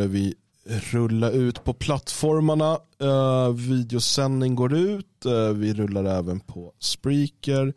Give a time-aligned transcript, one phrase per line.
[0.00, 0.34] börjar vi
[0.64, 2.78] rulla ut på plattformarna.
[3.02, 5.26] Uh, videosändning går ut.
[5.26, 7.74] Uh, vi rullar även på Spreaker.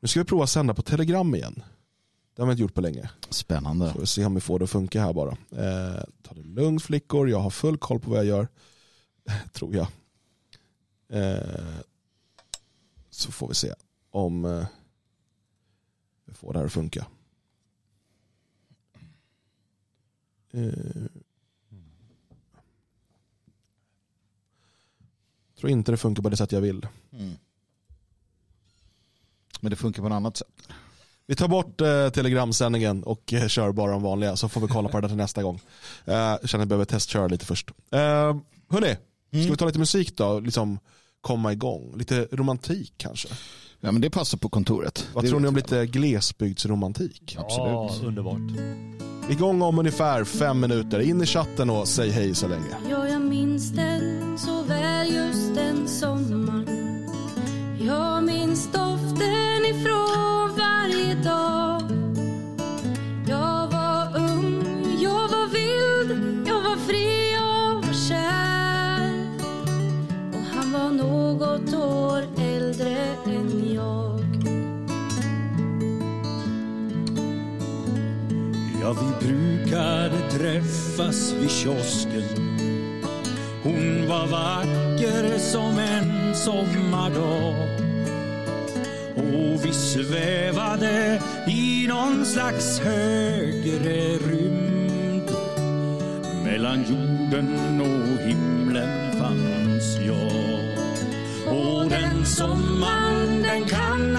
[0.00, 1.62] Nu ska vi prova att sända på Telegram igen.
[2.34, 3.10] Det har vi inte gjort på länge.
[3.30, 3.92] Spännande.
[3.92, 5.30] Får vi se om vi får det att funka här bara.
[5.30, 7.30] Uh, ta det lugnt flickor.
[7.30, 8.48] Jag har full koll på vad jag gör.
[9.52, 9.86] Tror jag.
[13.10, 13.74] så får vi se
[14.10, 14.66] om
[16.26, 17.06] vi får det här att funka.
[25.58, 26.86] Tror inte det funkar på det sätt jag vill.
[27.12, 27.32] Mm.
[29.60, 30.48] Men det funkar på något annat sätt.
[31.26, 34.88] Vi tar bort eh, telegramsändningen och eh, kör bara de vanliga så får vi kolla
[34.88, 35.60] på det till nästa gång.
[36.04, 37.70] Eh, jag känner att jag behöver testköra lite först.
[37.90, 37.98] Eh,
[38.68, 38.96] hörni,
[39.32, 39.44] mm.
[39.44, 40.40] ska vi ta lite musik då?
[40.40, 40.78] Liksom
[41.20, 41.94] komma igång.
[41.98, 43.28] Lite romantik kanske.
[43.80, 45.08] Ja men det passar på kontoret.
[45.14, 47.34] Vad det tror ni om lite glesbygdsromantik?
[47.36, 48.08] Ja, Absolut.
[48.08, 48.60] underbart.
[49.30, 51.00] Igång om ungefär fem minuter.
[51.00, 52.76] In i chatten och säg hej så länge.
[52.90, 53.76] Ja, jag minns just
[55.88, 57.08] den sommaren.
[57.78, 61.82] Jag minns doften ifrån varje dag.
[63.28, 64.64] Jag var ung,
[65.00, 69.28] jag var vild, jag var fri, jag var kär.
[70.32, 74.20] Och han var något år äldre än jag.
[78.82, 82.47] Ja, vi brukade träffas vid kiosken
[83.68, 87.68] hon var vacker som en sommardag.
[89.16, 95.30] Och vi svävade i någon slags högre rymd.
[96.44, 100.58] Mellan jorden och himlen fanns jag.
[101.54, 104.16] Och den sommaren, den kan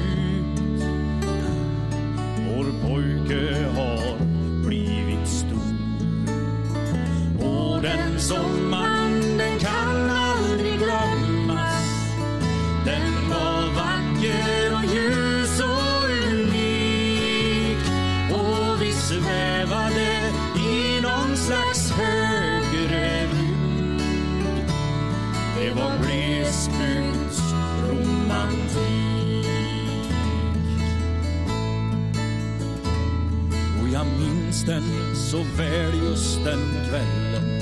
[35.35, 37.61] Så väl just den kvällen.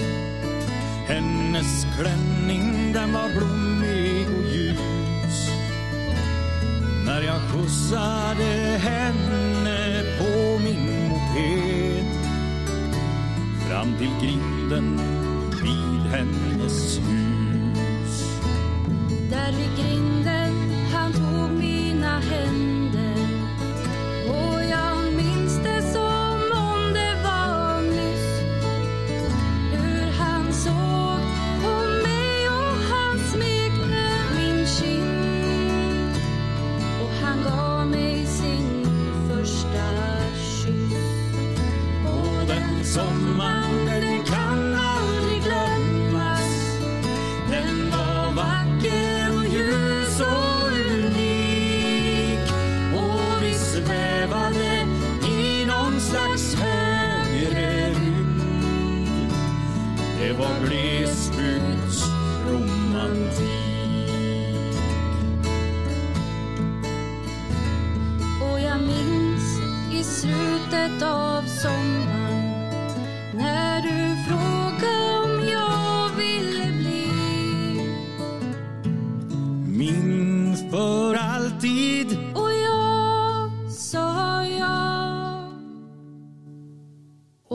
[1.07, 5.51] Hennes klänning den var blommig och ljus.
[7.07, 12.05] När jag skjutsade henne på min moped
[13.69, 15.01] Fram till grinden
[15.63, 17.22] vid hennes hus.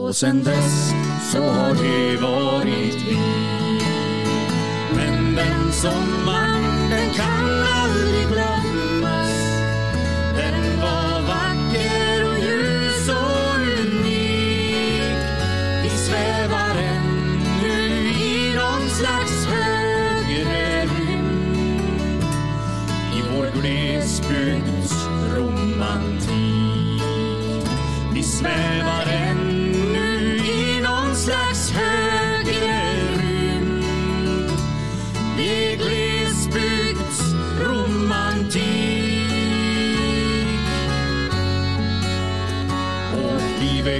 [0.08, 0.92] Och sen dess
[1.32, 3.18] så har det varit vi.
[4.96, 6.37] Men den sommaren,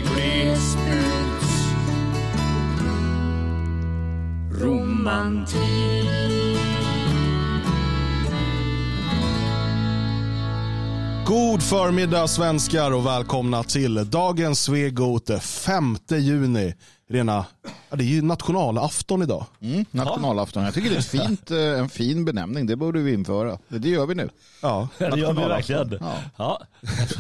[0.01, 1.69] Glesbygds
[4.53, 5.89] romantik.
[11.27, 16.75] God förmiddag svenskar och välkomna till dagens Svegot 5 juni.
[17.11, 17.45] Rena,
[17.91, 19.47] ja, det är ju nationalafton idag.
[19.61, 20.65] Mm, nationalafton.
[20.65, 22.67] Jag tycker det är ett fint, eh, en fin benämning.
[22.67, 23.59] Det borde vi införa.
[23.69, 24.29] Det gör vi nu.
[24.63, 24.89] Ja.
[24.99, 25.99] Det gör vi verkligen.
[26.01, 26.15] Ja.
[26.37, 26.61] Ja.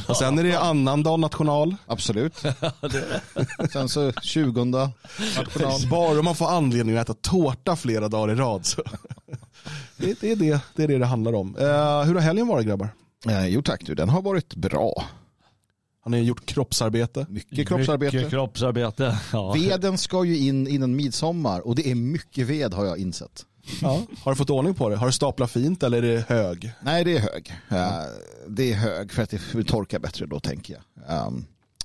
[0.08, 1.76] Och sen är det annandag national.
[1.86, 2.34] Absolut.
[3.72, 5.88] Sen så 20 national.
[5.90, 8.66] Bara om man får anledning att äta tårta flera dagar i rad.
[8.66, 8.82] Så.
[9.96, 11.56] Det, det, är det, det är det det handlar om.
[11.56, 12.88] Eh, hur har helgen varit grabbar?
[13.28, 15.04] Eh, jo tack du, den har varit bra.
[16.08, 17.26] Har ni gjort kroppsarbete?
[17.28, 18.16] Mycket kroppsarbete.
[18.16, 19.18] Mycket kroppsarbete.
[19.32, 19.52] Ja.
[19.52, 23.46] Veden ska ju in innan midsommar och det är mycket ved har jag insett.
[23.82, 24.02] Ja.
[24.22, 24.96] Har du fått ordning på det?
[24.96, 26.72] Har du staplat fint eller är det hög?
[26.82, 27.52] Nej, det är hög.
[27.68, 27.92] Eh,
[28.48, 30.74] Det är hög för att det torkar bättre då tänker
[31.04, 31.26] jag.
[31.26, 31.44] Um,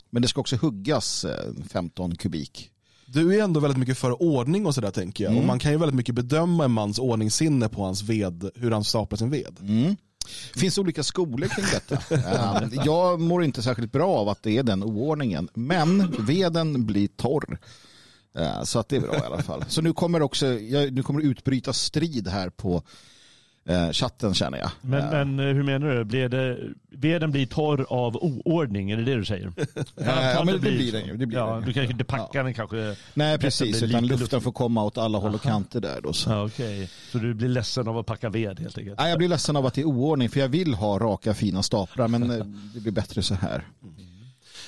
[0.09, 2.69] Men det ska också huggas eh, 15 kubik.
[3.05, 5.31] Du är ändå väldigt mycket för ordning och sådär tänker jag.
[5.31, 5.41] Mm.
[5.41, 8.83] Och man kan ju väldigt mycket bedöma en mans ordningssinne på hans ved, hur han
[8.83, 9.57] staplar sin ved.
[9.61, 9.95] Mm.
[10.53, 12.15] Det finns olika skolor kring detta.
[12.15, 15.49] Eh, jag mår inte särskilt bra av att det är den oordningen.
[15.53, 17.59] Men veden blir torr.
[18.37, 19.65] Eh, så att det är bra i alla fall.
[19.67, 20.45] Så nu kommer också,
[20.91, 22.83] nu kommer det utbryta strid här på
[23.65, 24.71] eh, chatten känner jag.
[24.81, 26.03] Men, Eh, men eh, hur menar du?
[26.03, 26.57] Blir det,
[26.91, 29.53] veden blir torr av oordning, är det det du säger?
[29.95, 32.53] ja, men det blir den ju, det blir ja, den du kanske inte packar den
[32.53, 32.95] kanske.
[33.13, 33.79] Nej, precis.
[33.79, 36.01] blir Utan luften får komma åt alla håll och kanter där.
[36.01, 36.29] Då, så.
[36.29, 38.99] Ja, Okej, så du blir ledsen av att packa ved helt enkelt?
[38.99, 41.63] Nej, jag blir ledsen av att det är oordning för jag vill ha raka fina
[41.63, 43.67] staplar men eh, det blir bättre så här.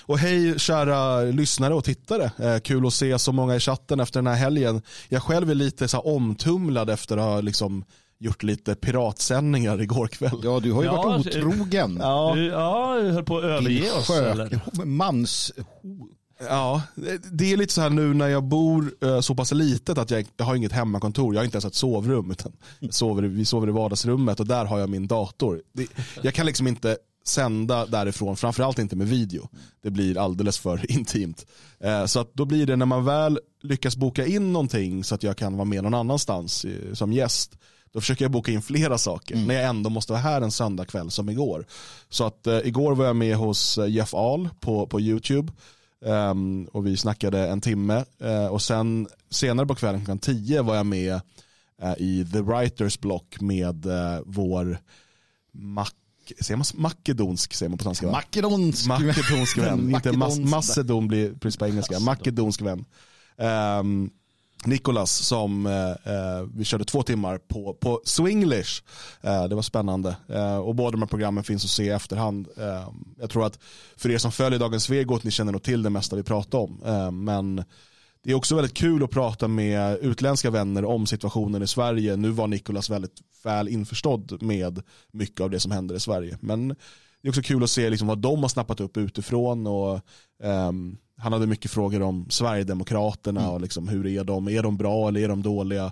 [0.08, 2.32] Och hej kära lyssnare och tittare.
[2.38, 4.82] Eh, kul att se så många i chatten efter den här helgen.
[5.10, 7.86] Jag själv är lite så här omtumlad efter att ha liksom
[8.20, 10.40] gjort lite piratsändningar igår kväll.
[10.44, 11.98] Ja, du har ju Ja, varit så- otrogen.
[12.02, 14.50] Ja, ja, du höll på att överge oss eller?
[14.50, 15.52] Sjö, mans...
[16.50, 16.82] ja,
[17.32, 20.26] det är lite så här nu när jag bor eh, så pass litet att jag,
[20.38, 21.34] jag har inget hemmakontor.
[21.34, 22.32] Jag har inte ens ett sovrum.
[22.32, 25.62] Utan jag sover, vi sover i vardagsrummet och där har jag min dator.
[25.74, 25.88] Det,
[26.22, 26.98] jag kan liksom inte
[27.28, 29.50] sända därifrån, framförallt inte med video.
[29.84, 31.46] Det blir alldeles för intimt.
[31.80, 35.24] Eh, så att då blir det när man väl lyckas boka in någonting så att
[35.24, 37.58] jag kan vara med någon annanstans eh, som gäst.
[37.96, 41.12] Då försöker jag boka in flera saker när jag ändå måste vara här en söndagkväll
[41.12, 41.66] som igår.
[42.10, 45.54] Så att eh, igår var jag med hos eh, Jeff Ahl på, på YouTube.
[46.06, 48.06] Ehm, och vi snackade en timme.
[48.20, 51.22] Eh, och sen senare på kvällen klockan 10 var jag med
[51.82, 54.78] eh, i The Writers Block med eh, vår
[55.52, 55.92] Mac
[56.42, 58.12] Säger man makedonsk säger man på svenska?
[58.12, 58.88] Makedonsk.
[58.88, 62.00] Makedonsk vän, inte mas macedon blir precis på engelska.
[62.00, 62.86] Makedonsk vän.
[63.80, 64.10] Um,
[64.68, 68.84] Nikolas som eh, eh, vi körde två timmar på, på Swinglish.
[69.22, 70.16] Eh, det var spännande.
[70.30, 72.48] Eh, och båda de här programmen finns att se i efterhand.
[72.58, 73.60] Eh, jag tror att
[73.98, 76.82] för er som följer Dagens Svegot, ni känner nog till det mesta vi pratar om.
[76.86, 77.64] Eh, men
[78.24, 82.16] det är också väldigt kul att prata med utländska vänner om situationen i Sverige.
[82.16, 84.82] Nu var Nikolas väldigt väl införstådd med
[85.12, 86.38] mycket av det som händer i Sverige.
[86.42, 89.68] Men det är också kul att se liksom vad de har snappat upp utifrån.
[89.68, 90.02] Och,
[90.44, 94.48] ehm, han hade mycket frågor om Sverigedemokraterna och liksom, hur är de?
[94.48, 95.92] Är de bra eller är de dåliga?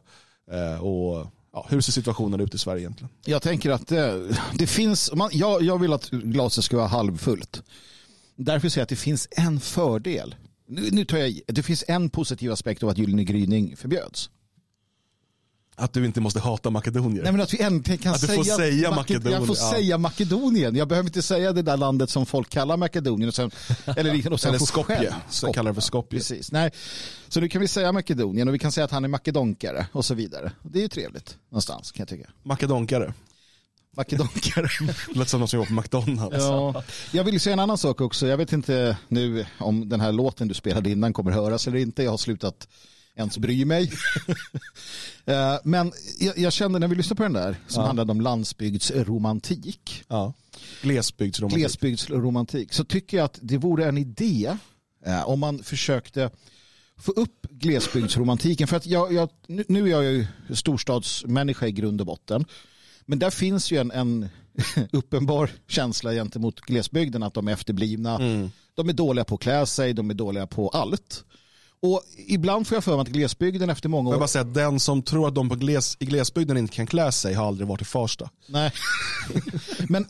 [0.51, 3.09] Eh, och ja, Hur ser situationen ut i Sverige egentligen?
[3.25, 7.63] Jag tänker att det, det finns, man, jag, jag vill att glaset ska vara halvfullt.
[8.35, 10.35] Därför säger jag att det finns en fördel.
[10.67, 11.39] Nu, nu tar jag.
[11.47, 14.29] Det finns en positiv aspekt av att Gyllene gryning förbjöds.
[15.75, 17.23] Att du inte måste hata makedonier.
[17.23, 19.57] Nej, men att vi äntligen kan Att du säga, får säga Make- Makedonien, Jag får
[19.59, 19.71] ja.
[19.71, 20.75] säga Makedonien.
[20.75, 23.27] Jag behöver inte säga det där landet som folk kallar Makedonien.
[23.29, 23.51] Och sen,
[23.85, 26.19] eller, och sen Eller Skopje, själv- så kallar det för Skopje.
[26.19, 26.51] Precis.
[26.51, 26.71] Nej.
[27.27, 30.05] Så nu kan vi säga Makedonien och vi kan säga att han är makedonkare och
[30.05, 30.51] så vidare.
[30.61, 32.29] Det är ju trevligt någonstans kan jag tycka.
[32.43, 33.13] Makedonkare.
[33.97, 34.67] Makedonkare.
[35.15, 36.37] Lät som någon som jobbar på McDonalds.
[36.37, 36.83] Ja.
[37.11, 38.27] Jag vill säga en annan sak också.
[38.27, 42.03] Jag vet inte nu om den här låten du spelade innan kommer höras eller inte.
[42.03, 42.67] Jag har slutat
[43.15, 43.91] ens bry mig.
[45.25, 47.87] Eh, Men jag, jag kände när vi lyssnade på den där som Ja.
[47.87, 50.33] handlade om landsbygdsromantik, Ja.
[50.81, 51.59] Glesbygdsromantik.
[51.59, 54.57] glesbygdsromantik, så tycker jag att det vore en idé
[55.05, 56.29] Eh, om man försökte
[56.97, 58.67] få upp glesbygdsromantiken.
[58.67, 62.45] För att jag, jag, nu är jag ju storstadsmänniska i grund och botten.
[63.05, 64.29] Men där finns ju en, en
[64.91, 68.17] uppenbar känsla gentemot glesbygden att de är efterblivna.
[68.75, 71.23] De är dåliga på att klä sig, de är dåliga på allt.
[71.83, 74.19] Och ibland får jag för mig att glesbygden efter många Får jag år...
[74.19, 77.11] bara säga att den som tror att de på gles, i glesbygden inte kan klä
[77.11, 78.29] sig har aldrig varit i Farsta.
[78.47, 78.71] Nej.
[79.89, 80.05] Men,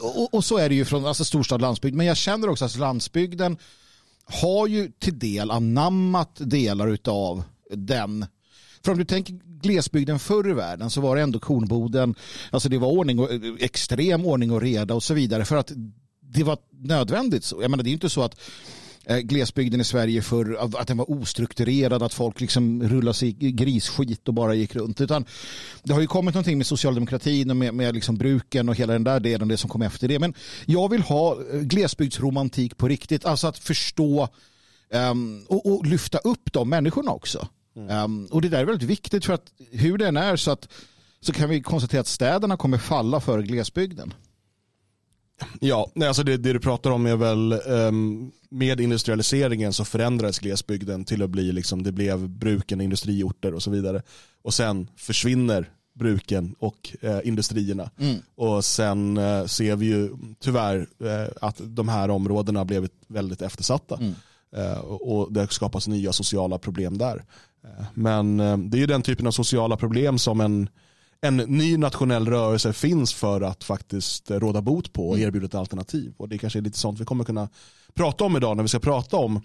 [0.00, 1.96] och, och så är det ju från alltså storstad landsbygd.
[1.96, 3.56] Men jag känner också att landsbygden
[4.24, 8.26] har ju till del anammat delar av den.
[8.84, 12.14] För om du tänker glesbygden förr i världen så var det ändå kornboden,
[12.50, 15.72] alltså det var ordning och, extrem ordning och reda och så vidare för att
[16.20, 17.62] det var nödvändigt så.
[17.62, 18.40] Jag menar det är ju inte så att
[19.08, 24.28] glesbygden i Sverige för att den var ostrukturerad, att folk liksom rullade sig i grisskit
[24.28, 25.00] och bara gick runt.
[25.00, 25.24] Utan
[25.82, 29.04] det har ju kommit någonting med socialdemokratin och med, med liksom bruken och hela den
[29.04, 30.18] där delen, det som kom efter det.
[30.18, 30.34] Men
[30.66, 34.28] jag vill ha eh, glesbygdsromantik på riktigt, alltså att förstå
[34.90, 37.48] ehm, och, och lyfta upp de människorna också.
[37.90, 40.68] Ehm, och det där är väldigt viktigt för att hur den är så att
[41.20, 44.14] så kan vi konstatera att städerna kommer falla för glesbygden.
[45.60, 50.38] Ja, nej, alltså det, det du pratar om är väl ehm, med industrialiseringen så förändrades
[50.38, 54.02] glesbygden till att bli liksom, det blev bruken, industriorter och så vidare.
[54.42, 57.90] Och sen försvinner bruken och eh, industrierna.
[58.34, 63.98] Och sen eh, ser vi ju tyvärr eh, att de här områdena blivit väldigt eftersatta.
[64.56, 67.24] Eh, och, och det skapas nya sociala problem där.
[67.64, 70.68] Eh, men eh, det är ju den typen av sociala problem som en
[71.22, 76.14] en ny nationell rörelse finns för att faktiskt råda bot på och erbjuda ett alternativ.
[76.16, 77.48] Och det kanske är lite sånt vi kommer kunna
[77.94, 79.40] prata om idag när vi ska prata om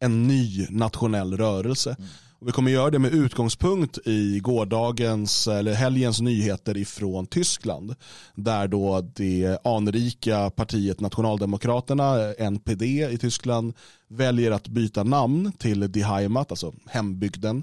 [0.00, 1.96] en ny nationell rörelse.
[2.40, 7.94] Och vi kommer göra det med utgångspunkt i gårdagens eller helgens nyheter ifrån Tyskland.
[8.34, 13.74] Där då det anrika partiet Nationaldemokraterna, NPD i Tyskland,
[14.08, 17.58] väljer att byta namn till Die Heimat, alltså hembygden.
[17.58, 17.62] Eh,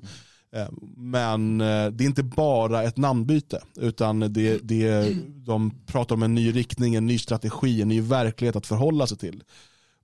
[0.56, 6.24] Eh, men eh, det är inte bara ett namnbyte utan det, det, de pratar om
[6.24, 9.44] en ny riktning, en ny strategi, en ny verklighet att förhålla sig till.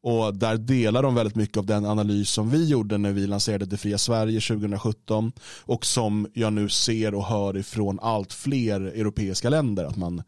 [0.01, 3.65] Och där delar de väldigt mycket av den analys som vi gjorde när vi lanserade
[3.65, 5.31] Det fria Sverige 2017
[5.62, 10.23] och som jag nu ser och hör ifrån allt fler europeiska länder att man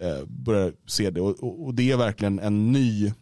[0.00, 1.20] eh, börjar se det.
[1.20, 3.12] Och det är verkligen en ny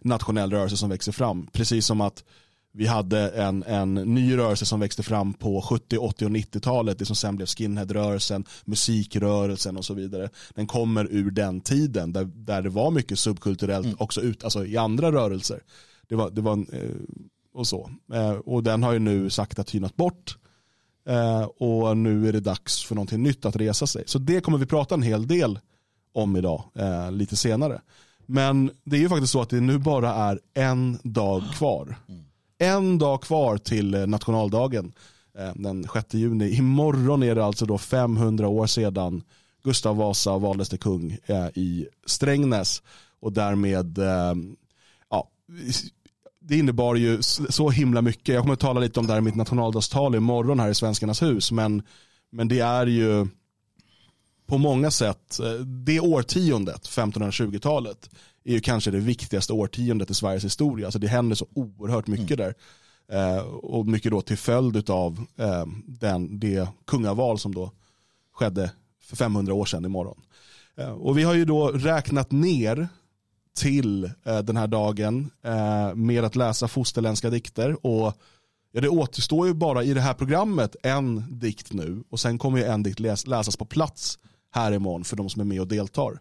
[0.00, 1.46] nationell rörelse som växer fram.
[1.52, 2.24] Precis som att
[2.72, 6.98] vi hade en, en ny rörelse som växte fram på 70, 80 och 90-talet.
[6.98, 10.28] Det som sen blev skinheadrörelsen, musikrörelsen och så vidare.
[10.54, 14.76] Den kommer ur den tiden där, där det var mycket subkulturellt också ut, alltså i
[14.76, 15.62] andra rörelser.
[16.08, 16.90] Det var, det var en, eh,
[17.54, 17.90] och så.
[18.12, 20.36] Eh, och den har ju nu sakta tynat bort.
[21.08, 24.04] Eh, och nu är det dags för någonting nytt att resa sig.
[24.06, 25.58] Så det kommer vi prata en hel del
[26.12, 26.64] om idag,
[27.10, 27.80] lite senare.
[28.26, 31.96] Men det är ju faktiskt så att det nu bara är en dag kvar.
[32.62, 34.92] En dag kvar till eh, nationaldagen
[35.38, 36.54] eh, den 6 juni.
[36.54, 39.22] Imorgon är det alltså då 500 år sedan
[39.64, 42.82] Gustav Vasa valdes till kung eh, i Strängnäs.
[43.20, 43.98] Och därmed,
[45.10, 45.28] ja,
[46.40, 48.34] det innebar ju så himla mycket.
[48.34, 51.22] Jag kommer att tala lite om det här i mitt nationaldagstal imorgon här i Svenskarnas
[51.22, 51.52] hus.
[51.52, 51.82] Men,
[52.32, 53.26] men det är ju
[54.46, 55.40] på många sätt,
[55.84, 58.10] det årtiondet, 1520-talet,
[58.52, 60.86] är ju kanske det viktigaste årtiondet i Sveriges historia.
[60.86, 62.54] Alltså det händer så oerhört mycket där.
[63.12, 67.72] Eh, och mycket då till följd av eh, den, det kungaval som då
[68.32, 68.70] skedde
[69.02, 70.20] för 500 år sedan imorgon.
[70.76, 72.88] Eh, och vi har ju då räknat ner
[73.56, 77.86] till eh, den här dagen eh, med att läsa fosterländska dikter.
[77.86, 78.14] Och
[78.72, 82.58] ja, det återstår ju bara i det här programmet en dikt nu och sen kommer
[82.58, 84.18] ju en dikt läs, läsas på plats
[84.50, 86.20] här imorgon för de som är med och deltar.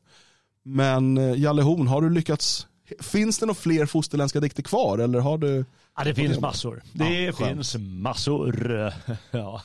[0.66, 2.68] Men eh, Jalle Horn, har du lyckats?
[3.02, 5.66] Finns det några fler fosterländska dikter kvar eller har du?
[5.98, 6.82] Ja, det finns massor.
[6.94, 8.92] Det Ja, finns massor.
[9.32, 9.62] Ja.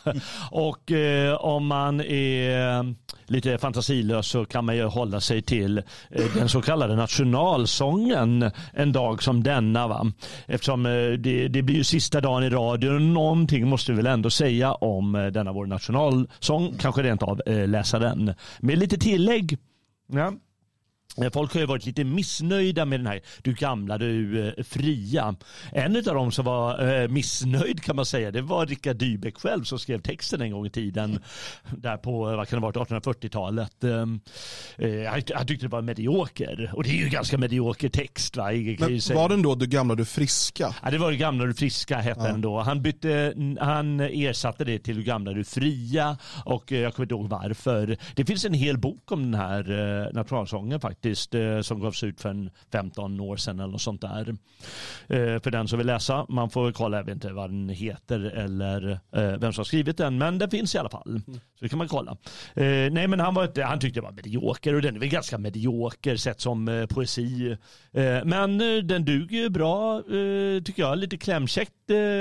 [0.50, 2.94] Och eh, om man är
[3.26, 5.78] lite fantasilös så kan man ju hålla sig till
[6.10, 9.88] eh, den så kallade nationalsången en dag som denna.
[9.88, 10.12] Va?
[10.46, 13.14] Eftersom eh, det, det blir ju sista dagen i radion.
[13.14, 16.74] Någonting måste vi väl ändå säga om eh, denna vår nationalsång.
[16.78, 19.58] Kanske rent av eh, läsa den med lite tillägg.
[20.12, 20.32] Ja.
[21.22, 25.36] Eh, Folk har ju varit lite missnöjda med den här Du gamla, du eh, fria.
[25.72, 29.64] En av dem som var eh, missnöjd kan man säga, det var Rickard Dybeck själv
[29.64, 31.18] som skrev texten en gång i tiden.
[31.76, 33.84] Där på, vad kan det ha varit, 1840-talet.
[33.84, 33.90] Eh,
[34.88, 36.70] eh, han, tyckte det var medioker.
[36.72, 38.36] Och det är ju ganska medioker text.
[38.36, 38.50] Va?
[38.52, 40.74] Men var den då Du gamla du friska?
[40.82, 42.60] Ja, det var det gamla du friska hette den då.
[42.60, 47.28] Han, bytte, han ersatte det till du gamla du fria och jag kommer inte ihåg
[47.28, 47.96] varför.
[48.14, 51.03] Det finns en hel bok om den här nationalsången faktiskt.
[51.04, 54.36] Faktiskt eh, som gavs ut för en 15 år sedan eller något sånt där.
[55.08, 58.20] Eh, för den som vill läsa, man får kolla, jag vet inte vad den heter
[58.20, 61.20] eller eh, vem som har skrivit den, men den finns i alla fall.
[61.26, 62.16] Så det kan man kolla.
[62.54, 66.16] Nej men han, var, han tyckte det var medioker och den är väl ganska medioker
[66.16, 67.56] sett som poesi.
[68.24, 70.02] Men den duger ju bra,
[70.64, 71.72] tycker jag, lite klämkäckt,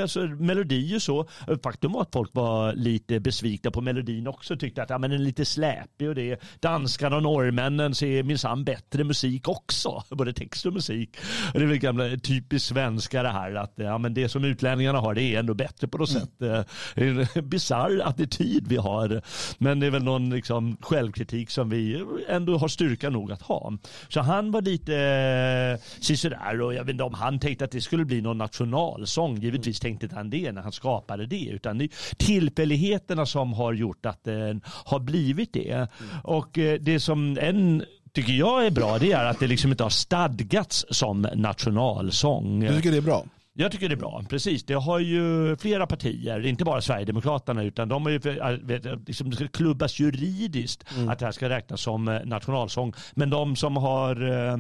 [0.02, 1.28] alltså melodi och så.
[1.64, 5.20] Faktum var att folk var lite besvikna på melodin också, tyckte att ja, men den
[5.20, 8.73] är lite släpig och det danskarna och norrmännen ser minsann bättre
[9.04, 11.18] musik också, både text och musik.
[11.54, 15.00] Och det är väl gamla typiskt svenska det här att ja, men det som utlänningarna
[15.00, 16.42] har det är ändå bättre på något sätt.
[16.42, 16.62] Eh,
[16.96, 19.22] Det är en bisarr attityd vi har.
[19.58, 23.74] Men det är väl någon liksom självkritik som vi ändå har styrka nog att ha.
[24.10, 27.82] Så han var lite eh, sisådär och jag vet inte om han tänkte att det
[27.82, 29.38] skulle bli någon nationalsång.
[29.42, 31.46] Givetvis tänkte inte han det när han skapade det.
[31.46, 35.88] Utan det är tillfälligheterna som har gjort att den har blivit det.
[36.24, 37.84] Och eh, det som en
[38.14, 42.60] tycker jag är bra det är att det liksom inte har stadgats som nationalsång.
[42.60, 43.26] Du tycker det är bra?
[43.56, 44.64] Jag tycker det är bra, precis.
[44.64, 49.36] Det har ju flera partier, inte bara Sverigedemokraterna, utan de har ju vet, liksom, det
[49.36, 52.94] ska klubbas juridiskt att det här ska räknas som eh, nationalsång.
[53.14, 54.54] Men de som har eh,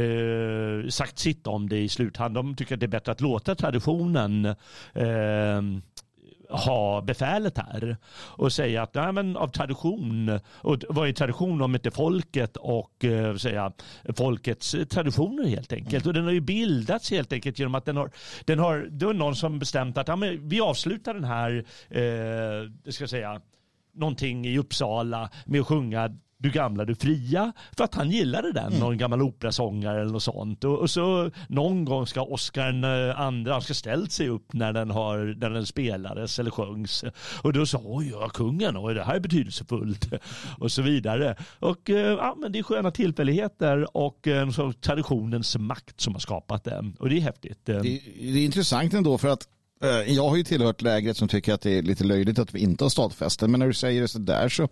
[0.00, 3.54] eh, sagt sitt om det i sluthand, de tycker att det är bättre att låta
[3.54, 4.44] traditionen
[4.94, 5.62] eh,
[6.50, 11.74] ha befälet här och säga att nej, men av tradition, och vad är tradition om
[11.74, 13.72] inte folket och eh, säga,
[14.16, 16.06] folkets traditioner helt enkelt.
[16.06, 18.10] Och den har ju bildats helt enkelt genom att den har,
[18.44, 22.70] den har, det var någon som bestämt att ja, men vi avslutar den här, eh,
[22.84, 23.40] det ska jag säga,
[23.94, 27.52] någonting i Uppsala med att sjunga du gamla, du fria.
[27.76, 30.64] För att han gillade den, någon gammal operasångare eller något sånt.
[30.64, 32.84] Och, och så någon gång ska Oscar den
[33.16, 37.04] andra, han ska ställt sig upp när den, har, när den spelades eller sjöngs.
[37.42, 40.08] Och då sa oj, ja, kungen, och det här är betydelsefullt.
[40.58, 41.36] och så vidare.
[41.58, 46.20] Och eh, ja, men det är sköna tillfälligheter och eh, så traditionens makt som har
[46.20, 46.84] skapat det.
[46.98, 47.68] Och det är häftigt.
[47.68, 49.48] Eh, Det, det är intressant ändå för att
[49.82, 52.60] eh, jag har ju tillhört lägret som tycker att det är lite löjligt att vi
[52.60, 53.48] inte har stadfäst det.
[53.48, 54.68] Men när du säger det så där så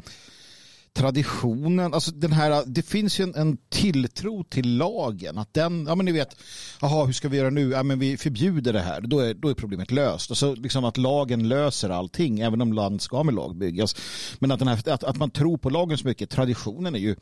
[0.98, 5.38] traditionen, alltså den här, det finns ju en, en tilltro till lagen.
[5.38, 6.37] Att den, ja men ni vet,
[6.80, 7.70] jaha hur ska vi göra nu?
[7.70, 10.30] Ja men vi förbjuder det här, då är, då är problemet löst.
[10.30, 13.96] Och så liksom att lagen löser allting, även om land ska med lag byggas.
[14.38, 17.16] Men att, den här, att, att man tror på lagen så mycket, traditionen är ju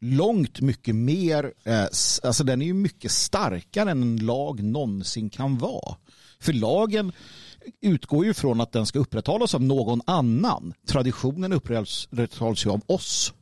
[0.00, 1.82] långt mycket mer, eh,
[2.22, 5.96] alltså den är ju mycket starkare än en lag någonsin kan vara.
[6.40, 7.12] För lagen
[7.80, 10.74] utgår ju från att den ska upprätthållas av någon annan.
[10.86, 13.32] Traditionen upprätthålls ju av oss.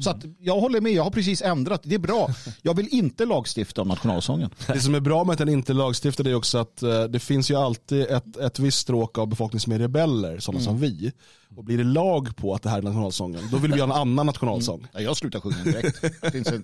[0.00, 1.80] Så att jag håller med, jag har precis ändrat.
[1.84, 2.28] Det är bra.
[2.62, 4.50] Jag vill inte lagstifta om nationalsången.
[4.66, 7.18] Det som är bra med att den inte är lagstiftad är också att eh, det
[7.18, 11.12] finns ju alltid ett, ett visst stråk av som är rebeller, sådana som vi.
[11.56, 13.92] Och blir det lag på att det här är nationalsången, då vill vi ha en
[13.92, 14.86] annan nationalsång.
[14.92, 16.02] Ja, jag slutar sjunga direkt.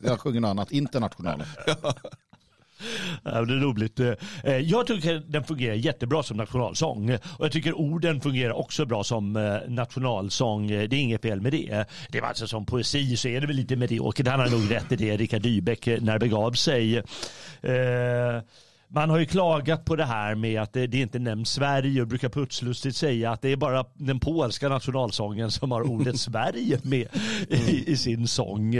[0.03, 1.45] Jag sjunger något annat, internationellt.
[1.83, 1.95] Ja,
[3.23, 4.01] det är roligt.
[4.01, 4.13] Eh,
[4.45, 7.15] eh, jag tycker den fungerar jättebra som nationalsång.
[7.15, 10.67] Och jag tycker orden fungerar också bra som eh, nationalsång.
[10.67, 11.85] Det är inget fel med det.
[12.09, 14.27] Det var alltså som poesi så är det väl lite mediokert.
[14.27, 17.03] Han har nog rätt i det, Rickard Dybeck, när det begav sig.
[18.95, 22.09] Man har ju klagat på det här med att det, det inte nämns Sverige och
[22.09, 27.09] brukar putslustigt säga att det är bara den polska nationalsången som har ordet Sverige med
[27.49, 28.75] i, i sin sång.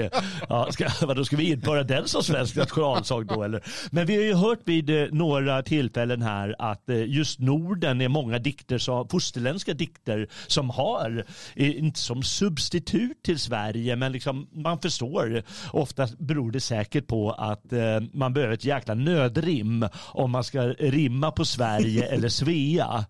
[0.49, 3.63] Ja, ska, vadå, ska vi införa den som svensk nationalsång då eller?
[3.91, 8.09] Men vi har ju hört vid eh, några tillfällen här att eh, just Norden är
[8.09, 14.49] många dikter, som, fosterländska dikter som har, eh, inte som substitut till Sverige, men liksom
[14.53, 15.43] man förstår.
[15.73, 17.73] Ofta beror det säkert på att
[18.13, 23.05] man behöver ett jäkla nödrim om man ska rimma på Sverige eller Svea.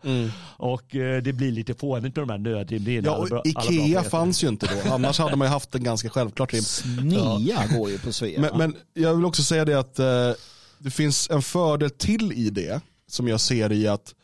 [0.57, 2.85] Och eh, det blir lite fånigt med de här nödrim.
[2.85, 5.75] Det är Ja, och alla Ikea fanns ju inte då, annars hade man ju haft
[5.75, 6.65] en ganska självklart rim.
[7.03, 8.41] Nia går ju på Svea.
[8.41, 10.31] Men, men jag vill också säga det att eh,
[10.79, 14.22] det finns en fördel till i det som jag ser i att eh,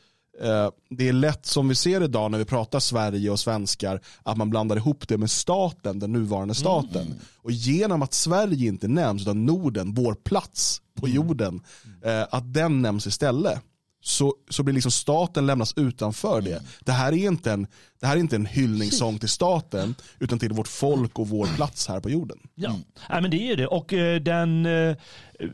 [0.90, 4.50] det är lätt som vi ser idag när vi pratar Sverige och svenskar att man
[4.50, 7.20] blandar ihop det med staten, den nuvarande staten.
[7.36, 11.60] Och genom att Sverige inte nämns utan Norden, vår plats på jorden,
[12.04, 13.60] eh, att den nämns istället.
[14.00, 16.62] Så, så blir liksom staten lämnas utanför det.
[16.80, 17.66] Det här är inte en,
[18.00, 21.88] det här är inte en hyllningssång till staten utan till vårt folk och vår plats
[21.88, 22.38] här på jorden.
[22.54, 22.78] Ja,
[23.10, 23.66] Nej, men det är det.
[23.66, 24.96] Och eh, den eh,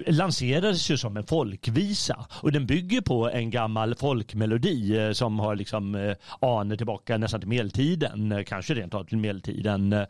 [0.06, 2.26] lanserades ju som en folkvisa.
[2.30, 7.40] Och den bygger på en gammal folkmelodi eh, som har liksom eh, anor tillbaka nästan
[7.40, 8.32] till medeltiden.
[8.32, 10.06] Eh, kanske rent av till medeltiden.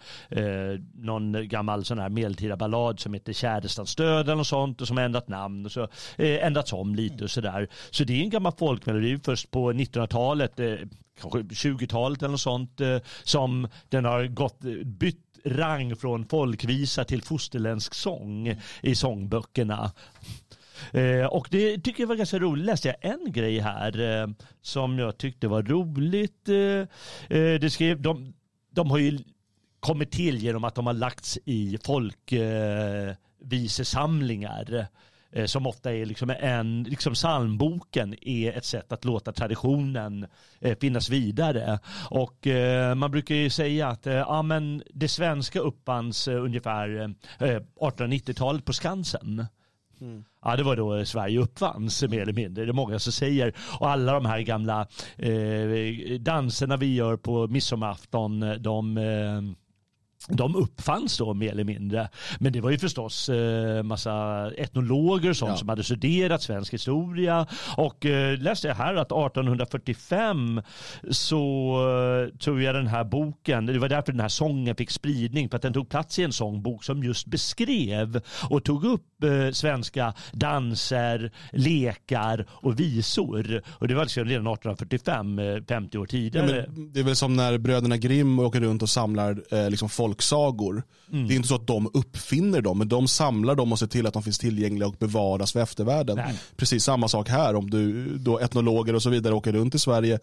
[0.95, 4.97] Någon gammal sån här medeltida ballad som heter Kärdestans död eller något sånt och som
[4.97, 7.69] har ändrat namn och så ändrats om lite och sådär.
[7.91, 10.57] Så det är en gammal folkmelodi först på 1900-talet,
[11.21, 12.81] kanske 20-talet eller något sånt,
[13.23, 19.93] som den har gått, bytt rang från folkvisa till fosterländsk sång i sångböckerna.
[20.93, 22.67] Eh, och det tycker jag var ganska roligt.
[22.67, 24.27] Läste jag en grej här eh,
[24.63, 26.49] som jag tyckte var roligt.
[26.49, 26.57] Eh,
[27.39, 28.35] eh det skrev, de,
[28.71, 29.19] de har ju
[29.81, 34.75] kommit till genom att de har lagts i folkvisesamlingar.
[34.75, 34.85] Eh,
[35.35, 40.27] Eh, som ofta är liksom en, liksom psalmboken är ett sätt att låta traditionen
[40.61, 41.79] eh, finnas vidare.
[42.11, 47.15] Och eh, man brukar ju säga att ja, men det svenska uppfanns ungefär
[47.81, 49.47] 1890-talet på Skansen.
[50.01, 50.25] Mm.
[50.45, 52.65] Ja, det var då Sverige uppfanns mer eller mindre.
[52.65, 53.55] Det är många som säger.
[53.81, 59.64] Och alla de här gamla eh, danserna vi gör på midsommarafton, de eh,
[60.29, 62.09] de uppfanns då mer eller mindre.
[62.39, 65.57] Men det var ju förstås eh, massa etnologer och sånt ja.
[65.57, 67.47] som hade studerat svensk historia.
[67.77, 70.63] Och eh, läste jag här att 1845
[71.11, 71.77] så
[72.31, 75.57] eh, tror jag den här boken, det var därför den här sången fick spridning, för
[75.57, 80.15] att den tog plats i en sångbok som just beskrev och tog upp eh, svenska
[80.33, 83.63] danser, lekar och visor.
[83.69, 86.57] Och det var liksom redan 1845, 50 eh, år tidigare.
[86.57, 90.14] Ja, det är väl som när bröderna Grimm åker runt och samlar eh, liksom folk
[90.15, 90.83] folksagor.
[91.13, 91.29] Mm.
[91.29, 94.07] Det är inte så att de uppfinner dem, men de samlar dem och ser till
[94.07, 96.17] att de finns tillgängliga och bevaras för eftervärlden.
[96.17, 96.35] Nej.
[96.57, 100.19] Precis samma sak här, om du då etnologer och så vidare åker runt i Sverige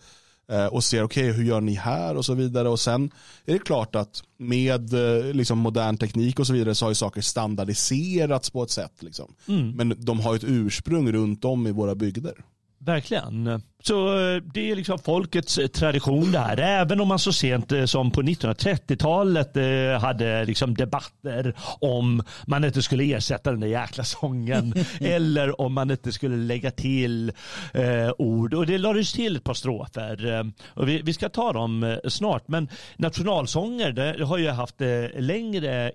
[0.51, 3.12] eh, och ser okej okay, hur gör ni här och så vidare och sen
[3.45, 6.95] är det klart att med eh, liksom, modern teknik och så vidare så har ju
[6.95, 9.36] saker standardiserats på ett sätt liksom.
[9.47, 9.71] Mm.
[9.71, 12.34] men de har ett ursprung runt om i våra bygder.
[12.80, 13.62] Verkligen.
[13.84, 16.58] Så eh, det är liksom folkets eh, tradition det här.
[16.58, 19.56] Även om man så sent eh, som på 1930-talet
[20.02, 25.91] hade liksom debatter om man inte skulle ersätta den där jäkla sången eller om man
[25.91, 27.32] inte skulle lägga till
[28.17, 28.54] ord.
[28.54, 30.52] Och det lades till ett par strofer.
[30.67, 32.48] Och vi, ska ta dem snart.
[32.48, 34.76] Men nationalsånger har ju haft
[35.15, 35.91] längre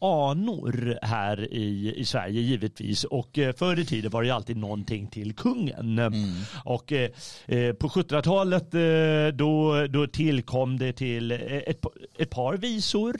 [0.00, 3.04] anor här i, Sverige givetvis.
[3.04, 5.98] Och förr i tiden var det alltid någonting till kungen.
[5.98, 6.32] Mm.
[6.64, 11.84] Och Eh, eh, på 1700-talet eh, då, då tillkom det till ett,
[12.18, 13.16] ett par visor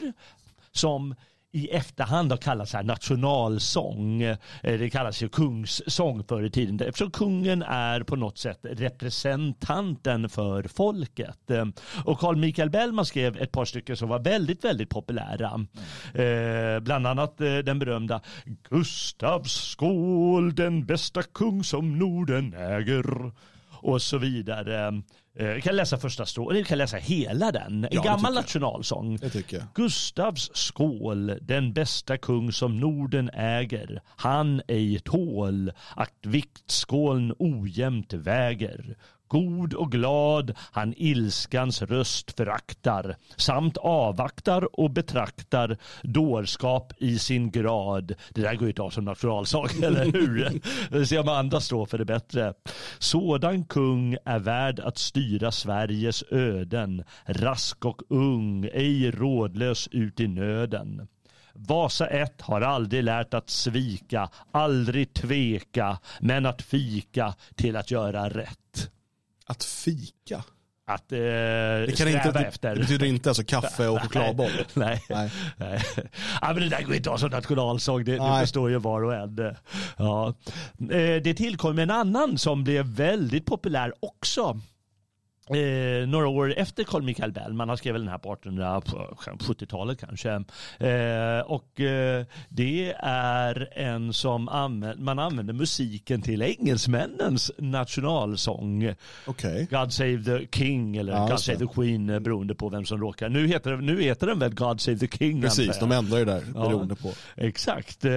[0.73, 1.15] som
[1.53, 4.19] i efterhand har kallats här nationalsång.
[4.63, 10.63] Det kallas ju kungssång förr i tiden eftersom kungen är på något sätt representanten för
[10.63, 11.51] folket.
[12.05, 15.67] Och Carl Michael Bellman skrev ett par stycken som var väldigt, väldigt populära.
[16.81, 18.21] Bland annat den berömda
[18.71, 23.33] Gustavs skål, den bästa kung som Norden äger
[23.85, 25.03] och så vidare.
[25.37, 27.85] Jag eh, kan läsa första strålet, jag kan läsa hela den.
[27.85, 29.19] En ja, gammal nationalsång.
[29.75, 34.03] Gustavs skål, den bästa kung som Norden äger.
[34.07, 38.97] Han ej tål att viktskålen ojämnt väger
[39.29, 48.15] god och glad han ilskans röst föraktar samt avvaktar och betraktar dårskap i sin grad.
[48.31, 50.61] Det där går ju inte av som nationalsång, eller hur?
[50.91, 52.55] Vi ser om andra strofer är bättre.
[52.99, 60.29] Sådan kung är värd att styra Sveriges öden, rask och ung, ej rådlös ut i
[60.29, 61.09] nöden.
[61.55, 68.29] Vasa 1 har aldrig lärt att svika, aldrig tveka, men att fika till att göra
[68.29, 68.91] rätt.
[69.47, 70.45] Att fika?
[70.87, 72.75] Att eh, det kan inte, efter.
[72.75, 74.51] Det betyder inte alltså kaffe och chokladboll?
[74.75, 75.03] Nej.
[75.09, 75.31] Nej.
[75.57, 75.83] Nej.
[76.41, 79.05] Ja, men det där går inte att ha som nationalsång, det, det förstår ju var
[79.05, 79.57] och en.
[79.97, 80.35] Ja.
[80.79, 84.61] Eh, det tillkom en annan som blev väldigt populär också
[85.51, 90.31] Eh, några år efter Carl Michael Bellman, han skrev väl den här på 1870-talet kanske.
[90.79, 98.95] Eh, och eh, det är en som använder, man använder musiken till engelsmännens nationalsång.
[99.27, 99.67] Okay.
[99.71, 103.01] God Save the King eller ja, God Save the Queen eh, beroende på vem som
[103.01, 103.29] råkar.
[103.29, 105.43] Nu heter, nu heter den väl God Save the King.
[105.43, 107.43] Precis, de ändrar ju där beroende ja, på.
[107.43, 108.05] Exakt.
[108.05, 108.13] Eh,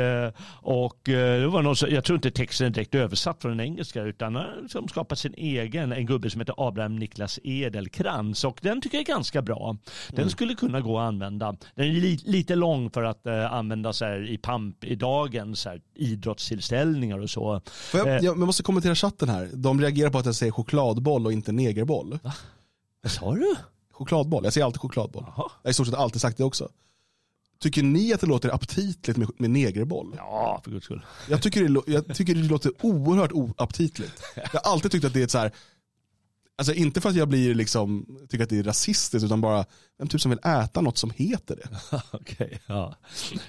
[0.52, 4.02] och eh, det var någon, jag tror inte texten är direkt översatt från den engelska
[4.02, 8.82] utan som skapat sin egen, en gubbe som heter Abraham Nick Niklas Edelkrans och den
[8.82, 9.78] tycker jag är ganska bra.
[10.10, 10.30] Den mm.
[10.30, 11.56] skulle kunna gå att använda.
[11.76, 17.20] Den är li lite lång för att uh, användas i pamp i dagens här, idrottstillställningar
[17.20, 17.62] och så.
[17.94, 18.16] Jag, eh.
[18.16, 19.50] jag, måste kommentera chatten här.
[19.54, 22.20] De reagerar på att jag säger chokladboll och inte negerboll.
[22.24, 22.34] Va?
[23.02, 23.56] Vad sa du?
[23.92, 25.24] Chokladboll, jag säger alltid chokladboll.
[25.24, 25.52] Aha.
[25.62, 26.70] Jag har i stort sett alltid sagt det också.
[27.60, 30.14] Tycker ni att det låter aptitligt med, med negerboll?
[30.18, 31.06] Ja, för guds skull.
[31.30, 34.24] Jag tycker det, jag tycker det låter oerhört oaptitligt.
[34.36, 35.52] Jag har alltid tyckt att det är ett så här
[36.60, 39.66] Alltså inte för att jag blir liksom, tycker att det är rasistiskt utan bara
[40.00, 42.02] en typ som vill äta något som heter det.
[42.12, 42.96] Okej, ja.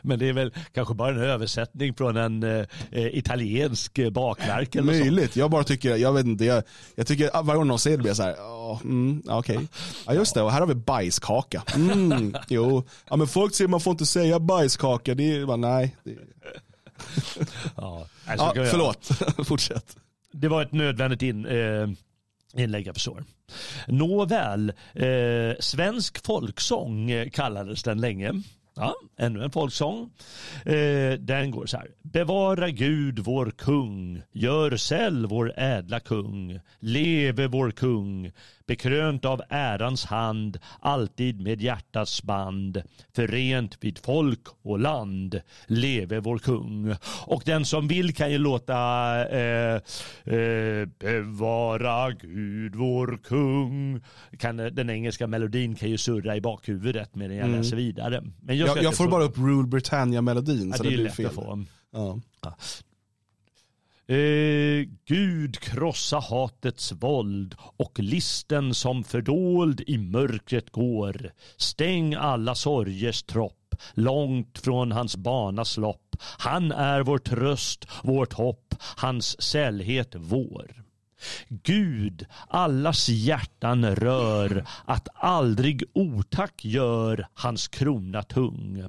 [0.02, 4.98] Men det är väl kanske bara en översättning från en eh, italiensk bakverk eller så.
[4.98, 6.62] Möjligt, jag bara tycker, jag vet inte, jag,
[6.94, 9.68] jag tycker varje gång någon säger det blir jag så här, ja, mm, okej.
[10.06, 11.62] Ja just det, och här har vi bajskaka.
[11.74, 15.96] Mm, jo, ja men folk säger man får inte säga bajskaka, det är bara nej.
[16.04, 16.14] Det,
[17.76, 19.08] Ja, alltså, ja, förlåt,
[19.46, 19.96] fortsätt.
[20.32, 21.88] Det var ett nödvändigt in, eh,
[22.54, 23.24] inlägg jag förstår.
[23.86, 28.32] Nåväl, eh, svensk folksång eh, kallades den länge.
[28.76, 30.10] Ja, ännu en folksång.
[30.64, 31.88] Eh, den går så här.
[32.02, 38.32] Bevara Gud vår kung, gör säll vår ädla kung, leve vår kung,
[38.68, 42.82] bekrönt av ärans hand, alltid med hjärtats band,
[43.14, 46.94] förent vid folk och land, leve vår kung.
[47.26, 48.76] Och den som vill kan ju låta
[49.28, 49.74] eh,
[50.24, 54.00] eh, bevara Gud vår kung.
[54.38, 58.22] Kan, den engelska melodin kan ju surra i bakhuvudet medan jag läser vidare.
[58.40, 60.98] Men Jag, jag inte får få- bara upp Rule Britannia-melodin Ja, så det det, är
[60.98, 61.26] blir fel.
[61.26, 61.64] att få.
[61.92, 62.18] Ja.
[64.10, 71.32] Eh, Gud krossa hatets våld och listen som fördold i mörkret går.
[71.56, 76.16] Stäng alla sorgers tropp långt från hans banas lopp.
[76.38, 80.84] Han är vår tröst, vårt hopp, hans sällhet vår.
[81.48, 88.84] Gud, allas hjärtan rör, att aldrig otack gör hans krona tung.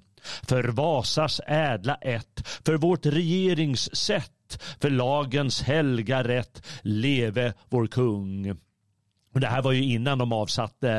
[0.48, 4.32] För Vasas ädla ett, för vårt regeringssätt,
[4.82, 8.58] för lagens helga rätt, leve vår kung.
[9.34, 10.92] Och det här var ju innan de avsatte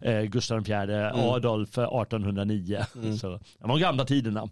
[0.00, 2.84] eh, Gustav IV Adolf eh, 1809.
[3.20, 4.48] Så det var de gamla tiderna.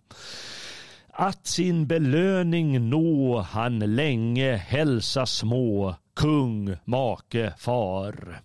[1.11, 8.41] Att sin belöning nå han länge hälsa små, kung, make, far.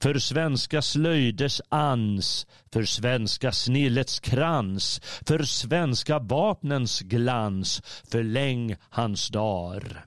[0.00, 10.04] För svenska slöjders ans, för svenska snillets krans, för svenska vapnens glans, förläng hans dar.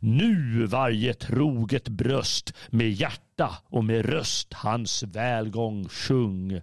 [0.00, 6.60] Nu varje troget bröst med hjärta och med röst hans välgång sjung.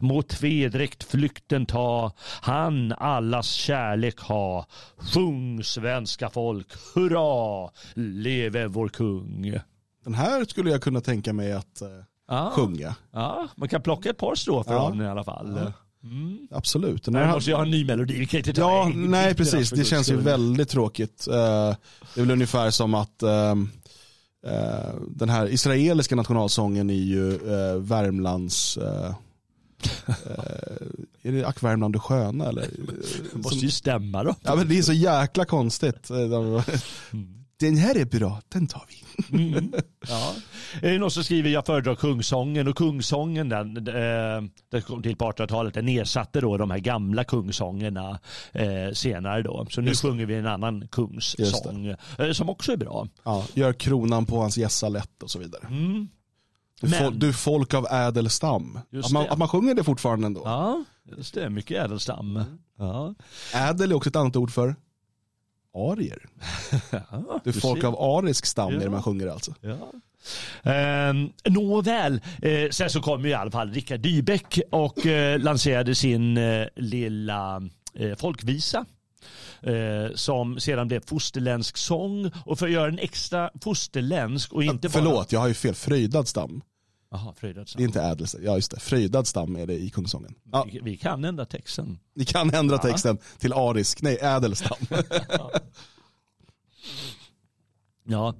[0.00, 4.66] Må tvedräkt flykten ta, han allas kärlek ha.
[4.96, 9.60] Sjung svenska folk, hurra, leve vår kung.
[10.04, 11.88] Den här skulle jag kunna tänka mig att eh,
[12.28, 12.94] Ja, sjunga.
[13.12, 14.78] ja, man kan plocka ett par strofer Ja.
[14.78, 15.72] av den i alla fall.
[16.50, 17.04] Absolut.
[17.04, 18.18] Den här, jag måste ju ha en ny melodi.
[18.18, 19.70] Vi kan inte ta Ja, en- nej precis.
[19.70, 21.26] Det känns ju väldigt tråkigt.
[21.28, 21.76] Eh, Det
[22.16, 23.54] är väl ungefär som att eh,
[25.08, 27.38] den här israeliska nationalsången är ju
[27.78, 28.78] Värmlands
[31.22, 32.62] är det Ack Värmland du sköna eller?
[33.32, 34.34] Det måste ju stämma då.
[34.42, 36.08] Ja men det är så jäkla konstigt.
[36.08, 36.62] De-
[37.60, 39.03] Den här är bra, den tar vi.
[39.32, 39.72] Mm.
[40.08, 40.32] Ja.
[40.80, 45.16] Det är någon som skriver jag föredrar kungsången och kungsången den, eh, den kom till
[45.16, 45.74] på 1800-talet.
[45.74, 48.18] Den ersatte då de här gamla kungsångerna
[48.52, 49.66] eh, senare då.
[49.70, 50.08] Så nu Just det.
[50.08, 51.86] sjunger vi en annan kungssång
[52.18, 53.08] eh, som också är bra.
[53.24, 55.66] Ja, gör kronan på hans gässa lätt och så vidare.
[55.70, 56.08] Mm.
[56.80, 58.78] Du, Men- fol, du folk av ädel stam.
[58.90, 59.30] Just Att man, det.
[59.30, 60.42] att man sjunger det fortfarande ändå.
[60.44, 60.84] Ja,
[61.16, 61.50] just det.
[61.50, 62.42] Mycket ädelstam.
[62.78, 63.14] Ja.
[63.54, 64.76] Ädel är också ett annat ord för
[65.74, 66.26] arier.
[67.10, 67.88] Ja, Du är folk ser.
[67.88, 68.90] av arisk stam det Ja.
[68.90, 69.54] man sjunger alltså.
[69.60, 69.92] Ja.
[70.72, 75.94] Ehm, Nåväl, eh, sen så kom ju i alla fall Rickard Dybeck och eh, lanserade
[75.94, 77.62] sin eh, lilla
[77.94, 78.84] eh, folkvisa.
[79.62, 84.88] Eh, som sedan blev fosterländsk sång och för att göra den extra fosterländsk och inte
[84.88, 84.92] bara...
[84.92, 85.74] Förlåt, jag har ju fel.
[85.74, 86.62] Fröjdad stam.
[87.14, 90.34] Jaha, Fröjdad Det är inte ädel Ja just det, fröjdad stam är det i kungsången.
[90.52, 91.98] Ja, vi, vi kan ändra texten.
[92.14, 92.82] ni kan ändra Ja.
[92.82, 94.78] texten till arisk, nej ädel stam.
[98.08, 98.34] Ja.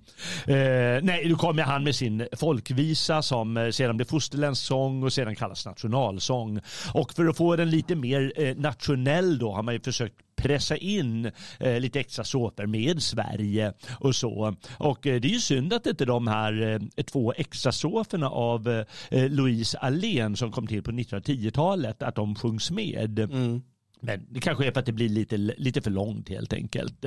[0.46, 5.12] Eh, nej, då kommer han med sin folkvisa som eh, sedan blev fosterländsk sång och
[5.12, 6.61] sedan kallas nationalsång.
[6.94, 10.77] Och för att få den lite mer eh, nationell då har man ju försökt pressa
[10.77, 14.57] in eh, lite extra såper med Sverige och så.
[14.79, 16.62] Och eh, det är ju synd att inte de här
[16.96, 22.14] eh, två extra såferna av eh, eh Louise Allén som kom till på 1910-talet, att
[22.14, 23.18] de sjungs med.
[23.18, 23.62] Mm.
[24.05, 27.05] Men det kanske är för att det blir lite, lite för långt helt enkelt.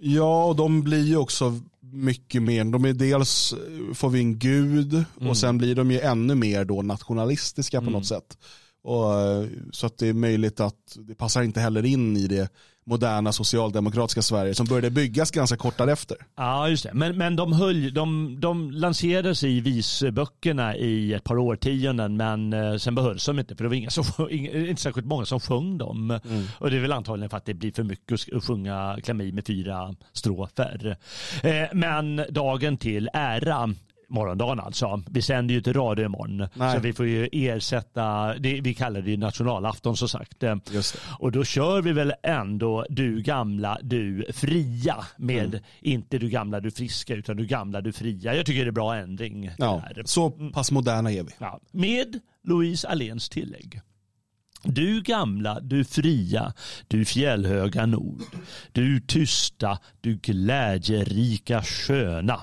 [0.00, 3.54] Ja, och de blir ju också mycket mer, de är dels
[3.94, 5.30] får vi en gud Mm.
[5.30, 8.38] och sen blir de ju ännu mer då nationalistiska på något sätt.
[8.82, 12.52] Och, eh, så att det är möjligt att det passar inte heller in i det
[12.88, 16.16] moderna socialdemokratiska Sverige som började byggas ganska kort därefter.
[16.36, 16.94] Ja, just det.
[16.94, 22.76] Men, men de, höll, de, de lanserades i visböckerna i ett par årtionden men eh,
[22.76, 26.20] sen behölls de inte för det var inga som, inte särskilt många som sjöng dem.
[26.58, 29.46] Och det är väl antagligen för att det blir för mycket att sjunga klamid med
[29.46, 30.96] fyra strofer.
[31.42, 33.74] Eh, men dagen till ära
[34.08, 35.02] morgondagen alltså.
[35.10, 36.48] Vi sänder ju inte radio imorgon.
[36.54, 36.74] Nej.
[36.74, 40.44] Så vi får ju ersätta, det, vi kallar det ju nationalafton som sagt.
[41.18, 45.60] Och då kör vi väl ändå du gamla, du fria med Mm.
[45.80, 48.34] inte du gamla, du friska utan du gamla, du fria.
[48.34, 49.50] Jag tycker det är bra ändring.
[49.58, 50.02] Ja, där.
[50.06, 51.30] så pass moderna är vi.
[51.38, 53.80] Ja, med Louise Alléns tillägg.
[54.64, 56.52] Du gamla, du fria,
[56.88, 58.20] du fjällhöga nord.
[58.72, 62.40] Du tysta, du glädjerika sköna.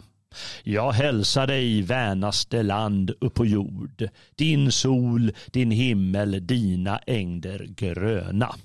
[0.64, 4.10] Jag hälsar dig vänaste land upp på jord.
[4.36, 8.56] Din sol, din himmel, dina ängder gröna.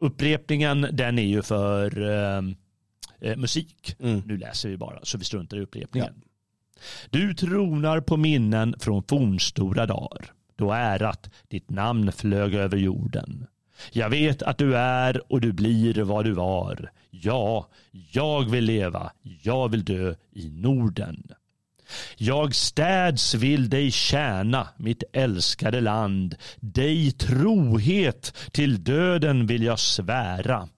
[0.00, 2.42] Upprepningen den är ju för eh,
[3.20, 3.96] eh, musik.
[4.00, 4.22] Mm.
[4.26, 6.22] Nu läser vi bara så vi struntar i upprepningen.
[7.10, 13.46] Du tronar på minnen från fornstora dagar, då ärat ditt namn flög över jorden.
[13.92, 16.90] Jag vet att du är och du blir vad du var.
[17.10, 17.68] Ja,
[18.12, 19.12] jag vill leva,
[19.42, 21.22] jag vill dö i Norden.
[22.16, 26.34] Jag städs vill dig tjäna, mitt älskade land.
[26.60, 30.68] Dig trohet till döden vill jag svära.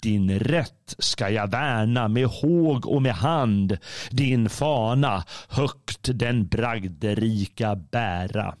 [0.00, 3.78] Din rätt ska jag värna med håg och med hand.
[4.10, 8.54] Din fana högt den bragderika bära.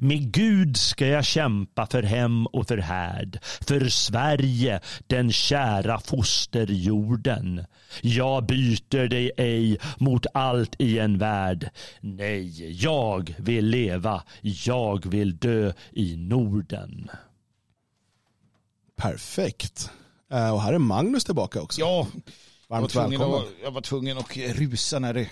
[0.00, 7.64] Med Gud ska jag kämpa för hem och för härd, för Sverige, den kära fosterjorden.
[8.02, 11.70] Jag byter dig ej mot allt i en värld.
[12.00, 17.10] Nej, jag vill leva, jag vill dö i Norden.
[18.96, 19.90] Perfekt.
[20.30, 21.80] Eh, Och här är Magnus tillbaka också.
[21.80, 22.06] Ja,
[22.68, 23.38] jag var, Varmt tvungen välkommen.
[23.40, 25.30] att, jag var tvungen att rusa när det...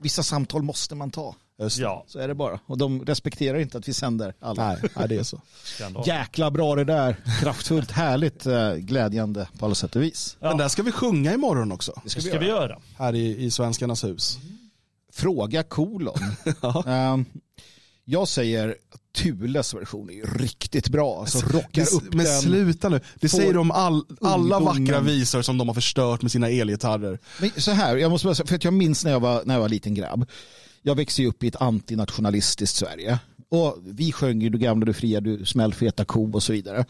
[0.00, 1.34] Vissa samtal måste man ta.
[1.58, 1.82] Just det.
[1.82, 2.60] Ja, Så är det bara.
[2.66, 4.66] Och de respekterar inte att vi sänder alla.
[4.68, 5.40] Nej, nej, det är så.
[6.06, 7.16] Jäkla bra det där.
[7.40, 10.36] Kraftfullt, härligt, eh, glädjande på alla sätt och vis.
[10.40, 10.48] Ja.
[10.48, 12.00] Men där ska vi sjunga imorgon också.
[12.04, 12.62] Det ska Det vi ska vi göra.
[12.62, 12.78] göra.
[12.98, 14.38] Här i, i Svenskarnas hus.
[15.12, 16.14] Fråga kolon.
[16.86, 17.24] Ehm,
[18.04, 21.20] jag säger att Thules version är riktigt bra.
[21.20, 22.40] Alltså rockar Det- upp men den.
[22.42, 23.00] sluta nu.
[23.14, 26.30] Det Får säger de om all, alla ungdomen- vackra visor som de har förstört med
[26.32, 27.18] sina elgitarrer.
[27.40, 29.54] Men så här, jag måste bara säga, för att jag minns när jag var, när
[29.54, 30.26] jag var liten grabb.
[30.86, 33.18] Jag växte upp i ett antinationalistiskt Sverige.
[33.48, 36.84] Och vi sjöng ju Du gamla, du fria, du smällfeta ko och så vidare.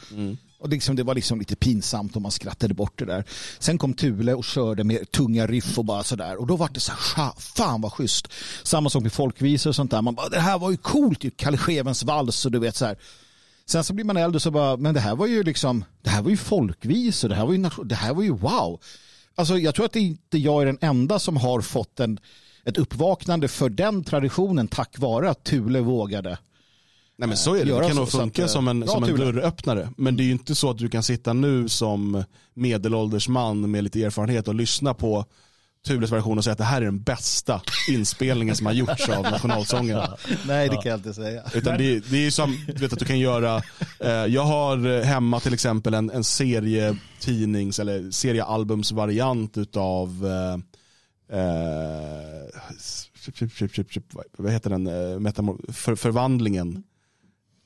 [0.59, 3.25] Och liksom, det var liksom lite pinsamt om man skrattade bort det där.
[3.59, 6.37] Sen kom Thule och körde med tunga riff och bara sådär.
[6.37, 8.29] Och då var det så här, "Scha, fan vad schysst.
[8.63, 10.03] Samma sak med folkvisor och sånt där.
[10.03, 11.31] Man bara, det här var ju coolt ju.
[11.31, 12.97] Kalle Schewens vals och du vet så här.
[13.67, 16.11] Sen så blir man äldre och så bara, men det här var ju liksom, det
[16.11, 18.81] här var ju folkvisor, det här var ju, det här var ju wow.
[19.35, 22.19] Alltså jag tror att det inte jag är den enda som har fått en,
[22.67, 26.39] ett uppvaknande för den traditionen tack vare att Thule vågade.
[27.19, 27.81] Nej men så är det.
[27.81, 29.89] Det kan nog funka att, eh, som en, som en dörröppnare.
[29.97, 32.25] Men det är ju inte så att du kan sitta nu som
[32.55, 35.25] medelålders man med lite erfarenhet och lyssna på
[35.87, 39.23] Thules version och säga att det här är den bästa inspelningen som har gjorts av
[39.23, 40.01] nationalsången.
[40.47, 41.43] Nej, det kan jag inte säga.
[41.55, 43.63] Utan det, det är ju som, du vet att du kan göra,
[44.01, 50.59] eh, jag har eh, hemma till exempel en, en serietidnings eller seriealbumsvariant utav eh, eh,
[54.37, 56.83] vad heter den, eh, metamor- för, förvandlingen.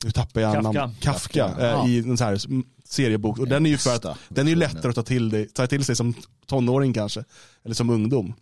[0.04, 0.72] Nu tappar jag Kafka.
[0.72, 0.94] namn.
[1.00, 1.88] Kafka, Kafka, eh, ja.
[1.88, 2.38] i en sån här
[2.84, 3.38] seriebok.
[3.38, 5.66] Och den är ju för att den är ju lättare att ta till, dig, ta
[5.66, 6.14] till sig som
[6.46, 7.24] tonåring kanske.
[7.64, 8.34] Eller som ungdom.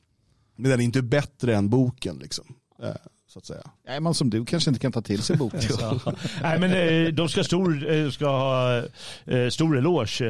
[0.57, 2.45] Men den är inte bättre än boken liksom.
[2.83, 2.89] Eh,
[3.29, 3.63] så att säga.
[3.87, 5.61] Nej, man som du kanske inte kan ta till sig boken.
[6.43, 8.77] Nej, men eh, de ska, stor, eh, ska ha
[9.25, 10.21] eh, stor eloge,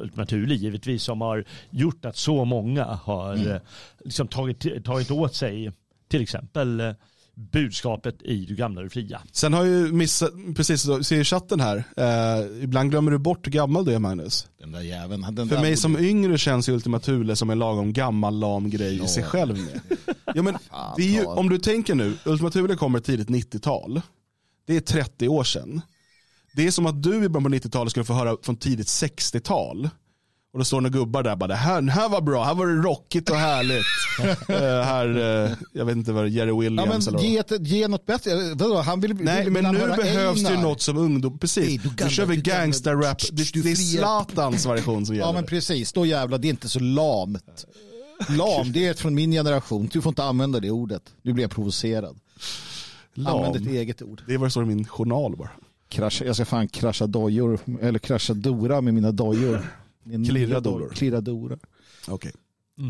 [0.00, 3.60] Ultima Thule givetvis, som har gjort att så många har Mm.
[4.04, 5.72] liksom tagit, tagit åt sig
[6.08, 6.94] till exempel
[7.36, 9.20] budskapet i Du gamla du fria.
[9.32, 13.46] Sen har ju missat, precis, så ser i chatten här, eh, ibland glömmer du bort
[13.46, 14.46] hur gammal du är Magnus.
[14.60, 15.22] Den där jäveln.
[15.22, 18.38] Den För där mig borde- som yngre känns ju Ultima Thule som en lagom gammal
[18.38, 19.80] lam grej i sig själv med.
[20.34, 20.54] Ja, men
[20.96, 24.00] det är ju, om du tänker nu, Ultima Thule kommer tidigt 90-tal.
[24.66, 25.80] Det är 30 år sedan.
[26.54, 29.88] Det är som att du i början på 90-talet skulle få höra från tidigt 60-tal.
[30.56, 32.54] Och då står några gubbar där och bara, det här, det här var bra, här
[32.54, 33.84] var det rockigt och härligt.
[34.48, 37.24] Eh, här, eh, jag vet inte vad det Jerry Ja, Williams eller men vad.
[37.24, 38.54] ge, ett, ge något bättre.
[38.54, 40.62] Vadå, han vill, Nej, vill, men vill nu behövs det Einar?
[40.62, 41.38] något som ungdom.
[41.38, 43.18] Precis, du nu gamla, kör vi du gangsterrap.
[43.30, 43.74] du- Det, du det är.
[43.74, 45.28] Zlatans version som gäller.
[45.28, 47.66] Ja men precis, då jävlar, det är inte så lamt.
[48.28, 49.88] Lam, det är från min generation.
[49.92, 51.02] Du får inte använda det ordet.
[51.22, 52.16] Nu blir jag provocerad.
[53.26, 53.74] Använd ett Lam.
[53.74, 54.22] eget ord.
[54.26, 55.50] Det är vad det står i min journal bara.
[55.88, 59.62] Krascha, jag ska fan krascha dojor, eller krascha Dora med mina dojor.
[60.06, 60.88] Min Klirra nya doror.
[60.88, 61.56] Klirra Dora.
[62.08, 62.32] Okej.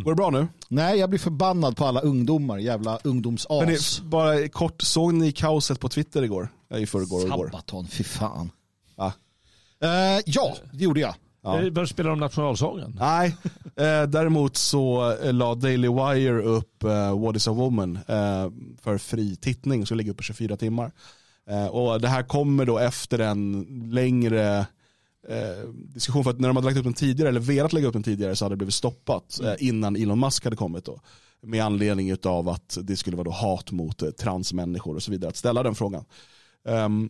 [0.04, 0.48] Går det bra nu?
[0.68, 2.58] Nej, jag blir förbannad på alla ungdomar.
[2.58, 3.50] Jävla ungdomsas.
[3.50, 3.76] Hörrni,
[4.10, 6.48] bara kort, såg ni kaoset på Twitter igår?
[6.68, 7.48] Ja, I förrgår och igår.
[7.50, 8.50] Sabaton, fy fan.
[8.96, 9.12] Va?
[9.82, 11.14] Eh, ja, det gjorde jag.
[11.42, 11.62] Ja.
[11.62, 12.96] Eh, Bör spelar de nationalsången?
[13.00, 13.36] Nej,
[13.76, 18.50] eh, däremot så eh, la Daily Wire upp eh, What is a woman eh,
[18.82, 20.92] för fri tittning, så ligger upp på 24 timmar.
[21.70, 24.66] Och det här kommer då efter en längre
[25.28, 27.92] eh, diskussion, för att när de hade lagt upp den tidigare, eller velat lägga upp
[27.92, 31.00] den tidigare, så hade det blivit stoppat eh, innan Elon Musk hade kommit då.
[31.42, 35.28] Med anledning av att det skulle vara då hat mot eh, transmänniskor och så vidare,
[35.28, 36.04] att ställa den frågan.
[36.68, 37.08] Ehm,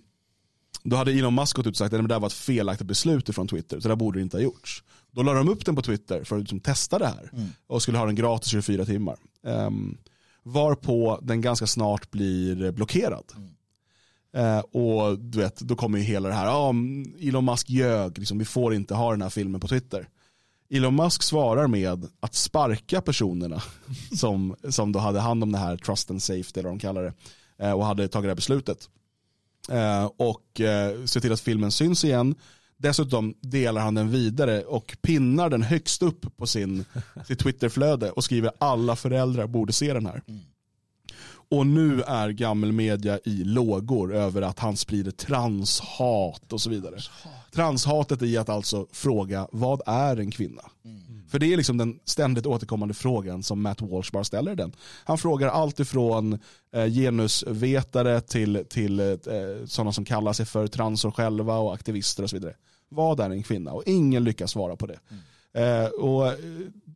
[0.83, 3.35] då hade Elon Musk gått ut och sagt att det där var ett felaktigt beslut
[3.35, 4.83] från Twitter, så det där borde det inte ha gjorts.
[5.11, 7.31] Då la de upp den på Twitter för att liksom testa det här
[7.67, 9.17] och skulle ha den gratis 24 timmar.
[9.43, 9.99] Um,
[10.43, 13.25] varpå den ganska snart blir blockerad.
[14.37, 16.75] Eh, och du vet, då kommer ju hela det här, ah,
[17.21, 20.09] Elon Musk ljög, liksom, vi får inte ha den här filmen på Twitter.
[20.71, 23.63] Elon Musk svarar med att sparka personerna
[24.19, 27.03] som, som då hade hand om det här trust and safety, eller vad de kallar
[27.03, 27.13] det,
[27.67, 28.89] eh, och hade tagit det här beslutet.
[29.71, 32.35] Eh, och eh, ser till att filmen syns igen.
[32.77, 36.85] Dessutom delar han den vidare och pinnar den högst upp på sin,
[37.27, 40.23] sitt Twitterflöde och skriver alla föräldrar borde se den här.
[40.27, 40.41] Mm.
[41.49, 46.97] Och nu är gammelmedia i lågor över att han sprider transhat och så vidare.
[47.53, 50.63] Transhatet i att alltså fråga vad är en kvinna?
[51.29, 54.73] För det är liksom den ständigt återkommande frågan som Matt Walsh bara ställer den.
[55.05, 56.39] Han frågar allt ifrån
[56.73, 59.17] eh, genusvetare till, till eh,
[59.67, 62.55] sådana som kallar sig för transor själva och aktivister och så vidare.
[62.89, 63.73] Vad är en kvinna?
[63.73, 64.99] Och ingen lyckas svara på det.
[65.61, 66.33] Eh, och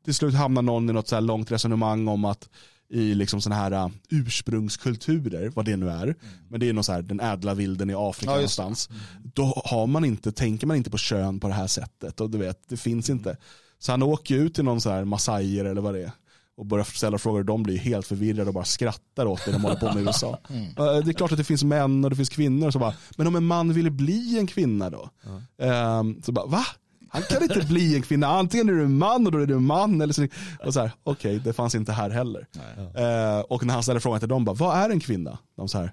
[0.05, 2.49] till slut hamnar någon i något så här långt resonemang om att
[2.93, 6.15] i liksom sådana här uh, ursprungskulturer, vad det nu är,
[6.49, 8.89] men det är någon så här, den ädla vilden i Afrika Ja, någonstans,
[9.35, 12.21] då har man inte, tänker man inte på kön på det här sättet.
[12.21, 13.37] Och du vet, det finns inte.
[13.79, 16.13] Så han åker ut till någon så här massajer eller vad det är.
[16.57, 17.39] Och börjar ställa frågor.
[17.39, 20.01] Och de blir helt förvirrade och bara skrattar åt det de håller på med i
[20.07, 20.39] USA.
[20.51, 23.27] Eh, Det är klart att det finns män och det finns kvinnor, så bara, men
[23.27, 25.11] om en man ville bli en kvinna då?
[25.59, 26.65] Ehm, så bara, va?
[27.13, 29.55] Han kan inte bli en kvinna, antingen är du en man och då är du
[29.55, 30.01] en man.
[30.01, 30.27] Eller så,
[30.65, 32.47] och så här, okej, det fanns inte här heller.
[32.95, 35.39] Eh, och när han ställer frågan till dem, bara, vad är en kvinna?
[35.57, 35.93] De så här,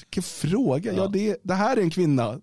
[0.00, 2.40] vilken fråga, ja, det, det här är en kvinna.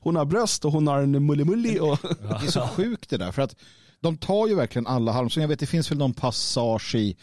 [0.00, 1.78] Hon har bröst och hon har en mullimulli.
[1.80, 3.32] Och, Det är så sjukt det där.
[3.32, 3.56] För att
[4.00, 5.42] de tar ju verkligen alla halmstrån.
[5.42, 7.16] Jag vet det finns väl någon passage i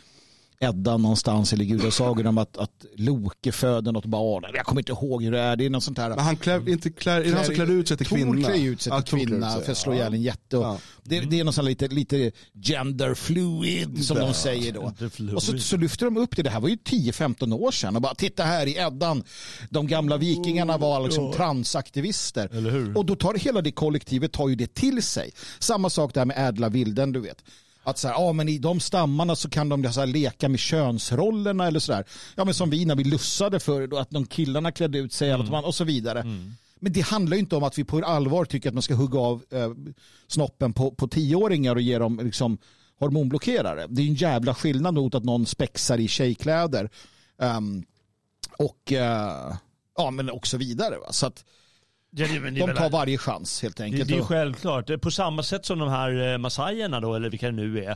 [0.64, 4.43] Edda någonstans eller gudasagor om att, att Loke föder något barn.
[4.53, 5.55] Jag kommer inte ihåg hur det är.
[5.55, 6.09] Det är något sånt här.
[6.09, 8.47] men han klär, inte klär, är det han som klär ut sig till Tor kvinna?
[8.47, 9.95] klär ut sig Ja, till Tor klär kvinna för att slå ja.
[9.97, 10.57] ihjäl en jätte.
[10.57, 10.78] Och Ja.
[11.03, 12.32] det, det är något sånt lite, lite
[12.64, 14.93] gender fluid som de säger då.
[15.36, 16.41] Och så, så lyfter de upp det.
[16.43, 17.95] Det här var ju 10-15 år sedan.
[17.95, 19.24] Och bara titta här i Eddan.
[19.70, 22.49] De gamla vikingarna var liksom transaktivister.
[22.53, 22.97] Eller hur?
[22.97, 25.32] Och då tar hela det kollektivet tar ju det till sig.
[25.59, 27.43] Samma sak där med ädla vilden, du vet.
[27.84, 30.60] Att så här, ja, men i de stammarna så kan de så här, leka med
[30.60, 32.06] könsrollerna eller sådär.
[32.36, 35.38] Ja men som vi när vi lussade för då, att de killarna klädde ut sig
[35.38, 36.24] man, och så vidare.
[36.80, 39.20] Men det handlar ju inte om att vi på allvar tycker att man ska hugga
[39.20, 39.72] av eh,
[40.28, 42.58] snoppen på, på tioåringar och ge dem liksom,
[43.00, 43.88] hormonblockerare.
[43.90, 46.90] Det är ju en jävla skillnad mot att någon spexar i tjejkläder.
[47.42, 47.84] Ehm,
[48.58, 49.56] och, eh,
[49.98, 50.98] ja, men och så vidare.
[50.98, 51.12] Va?
[51.12, 51.46] Så att
[52.16, 54.07] Ja, det, det, är de väl- tar varje chans helt det, enkelt.
[54.07, 55.01] det är ju Och- självklart.
[55.01, 57.95] På samma sätt som de här eh, massajerna då, eller vilka det nu är.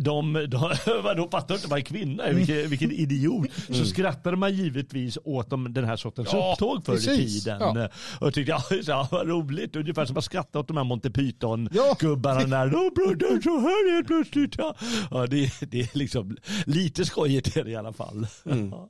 [0.00, 2.32] De, de, vadå, fattar inte vad en kvinna är?
[2.32, 3.46] Vilken, vilken idiot.
[3.70, 7.60] Så skrattade man givetvis åt dem, den här sortens Ja, upptåg förr i tiden.
[7.60, 7.88] Ja.
[8.20, 9.76] Och tyckte, ja, ja vad roligt.
[9.76, 11.22] Ungefär som att skratta åt de här Monty Ja.
[11.22, 12.74] Python-gubbarna där.
[12.76, 14.54] Åh, bröder, så här helt plötsligt.
[14.58, 14.74] Ja,
[15.10, 16.36] ja det, det är liksom
[16.66, 18.26] lite skojigt är det i alla fall.
[18.44, 18.88] Ja.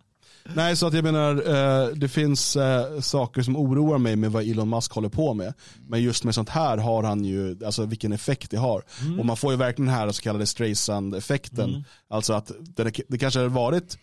[0.55, 4.49] Nej, så att jag menar, eh, det finns eh, saker som oroar mig med vad
[4.49, 5.55] Elon Musk håller på med.
[5.89, 8.83] Men just med sånt här har han ju, alltså vilken effekt det har.
[9.19, 11.85] Och man får ju verkligen den här så kallade Streisand-effekten.
[12.09, 13.99] Alltså att det, det kanske hade varit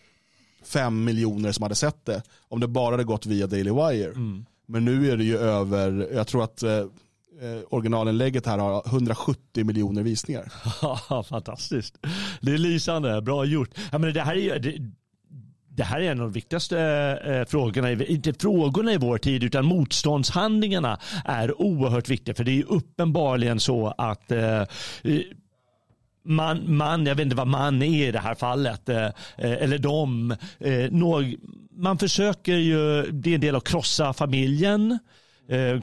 [0.64, 4.12] fem miljoner som hade sett det om det bara hade gått via Daily Wire.
[4.66, 6.86] Men nu är det ju över, jag tror att eh, eh,
[7.70, 10.52] originalinlägget här har 170 miljoner visningar.
[11.22, 11.98] Fantastiskt.
[12.40, 13.70] Det är lysande, bra gjort.
[13.92, 14.90] Ja, men det här är ju, det,
[15.76, 16.80] det här är en av de viktigaste
[17.24, 22.34] eh, eh, frågorna, i- inte frågorna i vår tid, utan motståndshandlingarna är oerhört viktiga.
[22.34, 24.62] För det är ju uppenbarligen så att eh,
[26.24, 29.78] man, man, jag vet inte vad man är i det här fallet, eh, eh eller
[29.78, 31.36] de, eh, någ,
[31.76, 34.98] man försöker ju, det är en del att krossa familjen.
[35.48, 35.80] Eh,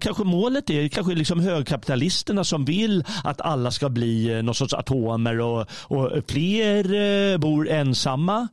[0.00, 4.74] Kanske målet är kanske liksom högkapitalisterna som vill att alla ska bli eh, någon sorts
[4.74, 6.94] atomer och, och fler
[7.32, 8.48] eh, bor ensamma.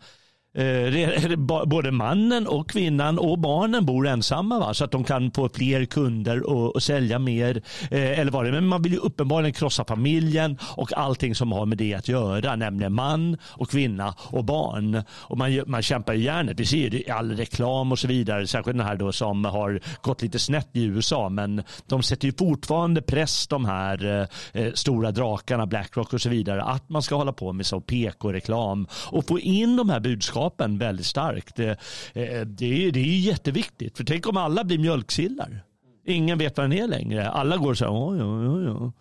[0.53, 1.35] Eh,
[1.65, 4.73] både mannen och kvinnan och barnen bor ensamma va?
[4.73, 7.61] så att de kan få fler kunder och, och sälja mer.
[7.91, 8.51] Eh, eller vad det är.
[8.51, 12.55] Men man vill ju uppenbarligen krossa familjen och allting som har med det att göra,
[12.55, 15.03] nämligen man och kvinna och barn.
[15.09, 16.59] Och man, man kämpar ju järnet.
[16.59, 20.21] Vi ser ju all reklam och så vidare, särskilt den här då som har gått
[20.21, 25.11] lite snett i USA, men de sätter ju fortfarande press de här eh, eh stora
[25.11, 29.39] drakarna, Blackrock och så vidare, att man ska hålla på med så PK-reklam och få
[29.39, 30.46] in de här budskapen
[30.77, 31.55] väldigt starkt.
[31.55, 31.69] Det,
[32.13, 35.63] eh, det, är, det är ju jätteviktigt, för tänk om alla blir mjölksillar.
[36.05, 37.29] Ingen vet vad den är längre.
[37.29, 38.91] Alla går så här, oj, oj, oj.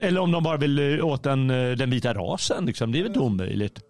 [0.00, 2.92] Eller om de bara vill eh, åt den, eh, den vita rasen, liksom.
[2.92, 3.80] det är väl inte omöjligt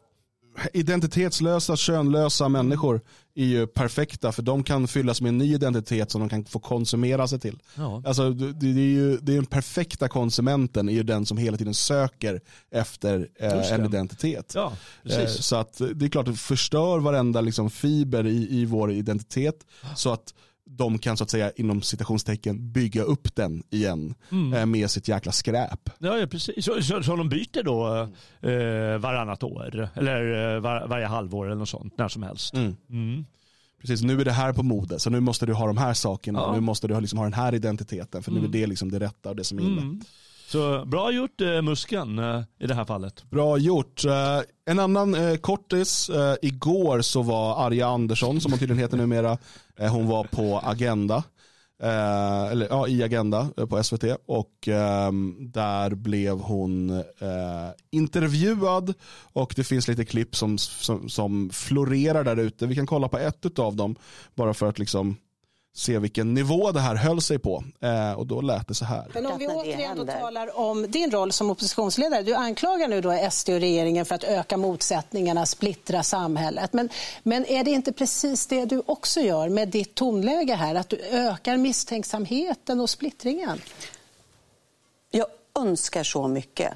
[0.73, 3.01] identitetslösa, könlösa människor
[3.35, 6.59] är ju perfekta för de kan fyllas med en ny identitet som de kan få
[6.59, 7.59] konsumera sig till.
[7.75, 8.03] Ja.
[8.07, 11.75] Alltså, det, är ju, det är den perfekta konsumenten är ju den som hela tiden
[11.75, 12.41] söker
[12.71, 14.53] efter eh, en identitet.
[14.55, 14.73] Ja,
[15.05, 15.27] Eh.
[15.27, 19.67] Så att det är klart att det förstör varenda liksom, fiber i, i vår identitet
[19.97, 20.35] så att
[20.67, 24.53] de kan så att säga inom citationstecken bygga upp den igen Mm.
[24.55, 25.91] eh, med sitt jäkla skräp.
[25.99, 26.65] Ja, ja precis.
[26.65, 27.87] Så, så, så de byter då
[28.49, 32.55] eh, varannat år eller eh, var, varje halvår eller något sånt, när som helst.
[32.55, 33.25] Mm.
[33.81, 36.39] Precis, nu är det här på mode, så nu måste du ha de här sakerna,
[36.39, 36.53] Ja.
[36.55, 38.99] nu måste du ha, liksom, ha den här identiteten, för nu är det liksom det
[39.01, 40.01] rätta och det som är inne.
[40.47, 43.31] Så bra gjort eh, Musken eh, i det här fallet.
[43.31, 44.05] Bra gjort.
[44.05, 48.97] Eh, en annan eh, kortis, eh, igår så var Arja Andersson, som hon tydligen heter
[48.97, 49.39] numera,
[49.79, 51.23] eh, hon var på Agenda.
[51.83, 58.95] Eh, eller ja, i Agenda eh, på SVT och ehm, där blev hon eh, intervjuad
[59.33, 62.67] och det finns lite klipp som, som, som florerar där ute.
[62.67, 63.97] Vi kan kolla på ett av dem
[64.35, 65.17] bara för att liksom
[65.77, 67.65] se vilken nivå det här höll sig på.
[67.81, 69.11] Eh, och då lät det så här.
[69.15, 72.23] Men om vi återigen då talar om din roll som oppositionsledare.
[72.23, 76.73] Du anklagar nu då SD och regeringen för att öka motsättningarna, splittra samhället.
[76.73, 76.89] Men,
[77.23, 80.75] men är det inte precis det du också gör med ditt tonläge här?
[80.75, 83.61] Att du ökar misstänksamheten och splittringen?
[85.11, 85.27] Jag
[85.59, 86.75] önskar så mycket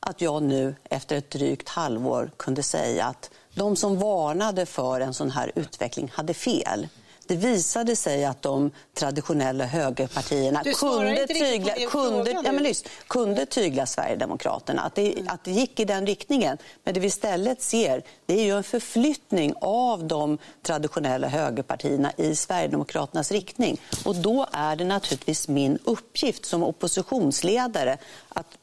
[0.00, 5.14] att jag nu efter ett drygt halvår kunde säga att de som varnade för en
[5.14, 6.88] sån här utveckling hade fel.
[7.30, 13.86] Det visade sig att de traditionella högerpartierna kunde tygla, kunde, ja, men lyssna, kunde tygla
[13.86, 14.82] Sverigedemokraterna.
[14.82, 16.58] Att det, att det gick i den riktningen.
[16.84, 22.36] Men det vi istället ser det är ju en förflyttning av de traditionella högerpartierna i
[22.36, 23.80] Sverigedemokraternas riktning.
[24.04, 28.59] Och då är det naturligtvis min uppgift som oppositionsledare att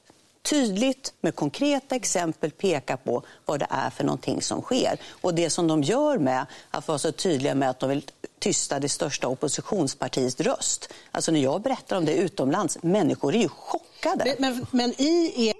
[0.49, 4.99] tydligt med konkreta exempel peka på vad det är för någonting som sker.
[5.21, 8.03] Och det som de gör med att vara så tydliga med att de vill
[8.39, 10.93] tysta det största oppositionspartiets röst.
[11.11, 14.35] Alltså när jag berättar om det utomlands, människor är ju chockade.
[14.39, 15.53] Men, men, men i er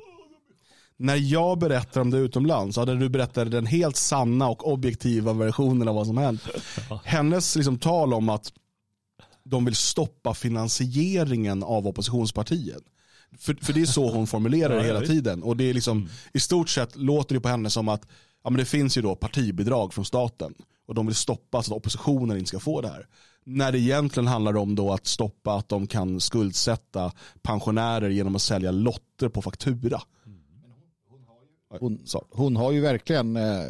[1.00, 5.34] när jag berättar om det utomlands, ja, där du berättar den helt sanna och objektiva
[5.34, 6.42] versionen av vad som hänt.
[7.04, 8.54] Hennes liksom, tal om att
[9.44, 12.78] de vill stoppa finansieringen av oppositionspartier.
[13.40, 15.44] För, för det är så hon formulerar det hela tiden.
[15.44, 18.08] Och det är liksom, I stort sett låter det på henne som att
[18.44, 20.54] ja, men det finns ju då partibidrag från staten
[20.88, 23.08] och de vill stoppa så att oppositionen inte ska få det här.
[23.44, 27.12] När det egentligen handlar om då att stoppa att de kan skuldsätta
[27.42, 30.02] pensionärer genom att sälja lotter på faktura.
[31.80, 32.26] Hon, Så.
[32.32, 33.36] hon har ju verkligen...
[33.36, 33.64] Eh,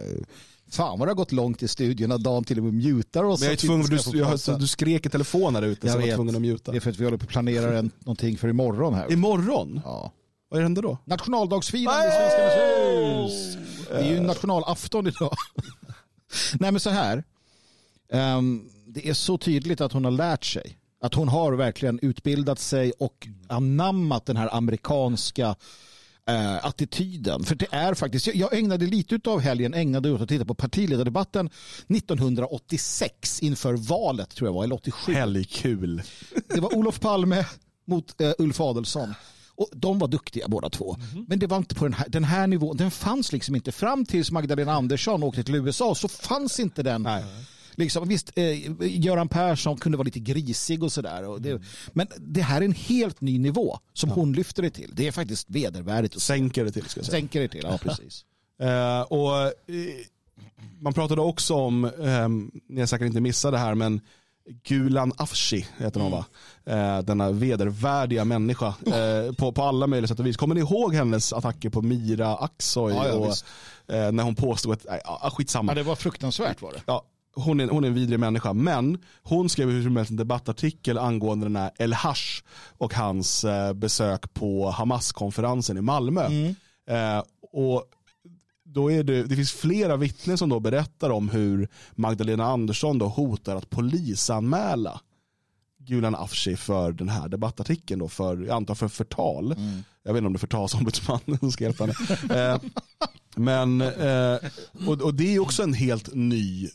[0.70, 3.39] fan vad det har gått långt i studion att Dan till och med mutar oss.
[3.39, 6.15] Men jag är tvungen, du, jag, du skrek i telefon här ute så jag var
[6.15, 6.72] tvungen att muta.
[6.72, 9.11] Det är för att vi håller på att planera en, någonting för imorgon här.
[9.11, 9.82] Imorgon?
[9.86, 10.11] Ja.
[10.49, 10.97] Vad händer då?
[11.05, 13.57] Nationaldagsfirande i Svenskarnas hus.
[13.89, 15.36] Det är ju nationalafton idag.
[16.59, 17.24] Nej men så här.
[18.11, 20.78] Ehm, det är så tydligt att hon har lärt sig.
[21.01, 25.55] Att hon har verkligen utbildat sig och anammat den här amerikanska
[26.28, 27.44] eh, attityden.
[27.44, 30.54] För det är faktiskt, jag, jag ägnade lite av helgen ägnade åt att titta på
[30.54, 31.50] partiledardebatten
[31.90, 35.14] 1986 inför valet tror jag var, eller 87.
[35.14, 36.02] Helgkul.
[36.48, 37.46] Det var Olof Palme
[37.86, 39.14] mot eh, Ulf Adelsohn.
[39.56, 40.98] Och de var duktiga båda två.
[41.28, 42.78] Men det var inte på den här, den här nivån.
[42.78, 43.72] Den fanns liksom inte.
[43.72, 47.04] Fram tills Magdalena Andersson åkte till USA så fanns inte den.
[47.04, 47.24] Nej.
[47.78, 51.40] Liksom, visst, eh, Göran Persson kunde vara lite grisig och sådär.
[51.40, 51.62] Det,
[51.94, 54.92] Men det här är en helt ny nivå som hon lyfter det till.
[54.94, 56.22] Det är faktiskt vedervärdigt.
[56.22, 57.20] Sänker det till ska jag säga.
[57.20, 58.26] Sänker det till, ja precis.
[58.62, 59.52] Eh, och, eh,
[60.80, 62.30] man pratade också om, eh,
[62.70, 64.02] ni har säkert inte missat det här, men
[64.64, 66.26] Gulan Afshi heter hon va?
[66.66, 70.38] Eh, denna vedervärdiga människa eh, på, på alla möjliga sätt och vis.
[70.38, 72.94] Kommer ni ihåg hennes attacker på Mira Aksoy?
[72.94, 75.72] Ja, ja, och, eh, när hon påstod att, nej, ja, skitsamma.
[75.72, 76.82] Ja, det var fruktansvärt var det.
[76.86, 77.04] Ja,
[77.38, 80.98] hon, är, hon är en vidrig människa, men hon skrev hur som helst en debattartikel
[80.98, 82.44] angående den här El Hash
[82.78, 86.26] och hans eh, besök på Hamas-konferensen i Malmö.
[86.90, 87.84] Eh, och
[88.66, 93.08] då är det, det finns flera vittnen som då berättar om hur Magdalena Andersson då
[93.08, 95.02] hotar att polisanmäla
[95.80, 99.52] Gulan Afshi för den här debattartikeln då för, jag antar för förtal.
[99.52, 99.84] Mm.
[100.04, 102.54] Jag vet inte om det är förtalsombudsmannen som ska hjälpa henne.
[102.54, 102.62] eh,
[103.36, 104.38] men, eh,
[104.88, 106.70] och, och det är också en helt ny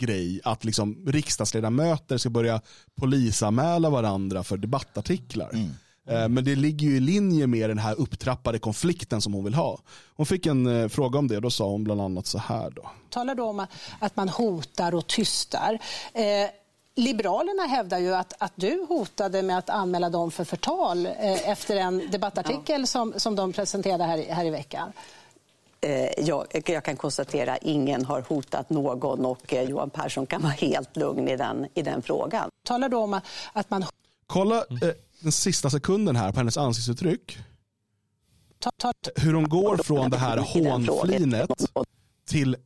[0.00, 2.60] grej att liksom riksdagsledamöter ska börja
[3.00, 5.50] polisanmäla varandra för debattartiklar.
[5.52, 5.70] Mm.
[6.08, 9.54] Eh, Men det ligger ju i linje med den här upptrappade konflikten som hon vill
[9.54, 9.78] ha.
[10.16, 12.70] Hon fick en eh, fråga om det och då sa hon bland annat så här
[12.70, 12.90] då.
[13.08, 13.66] talar då om
[13.98, 15.78] att man hotar och tystar.
[16.14, 16.50] Eh,
[16.96, 21.76] Liberalerna hävdar ju att, att du hotade med att anmäla dem för förtal eh, efter
[21.76, 24.92] en debattartikel som, som de presenterade här, här i veckan.
[25.82, 30.42] Eh, Jag, jag kan konstatera att ingen har hotat någon och eh, Johan Persson kan
[30.42, 32.48] vara helt lugn i den, i den frågan.
[32.66, 33.20] talar då om
[33.52, 33.84] att man
[34.26, 34.88] Kolla eh,
[35.20, 37.38] den sista sekunden här på hennes ansiktsuttryck.
[38.58, 41.50] ta, ta, Hur hon går från det här hånflinet
[42.28, 42.56] till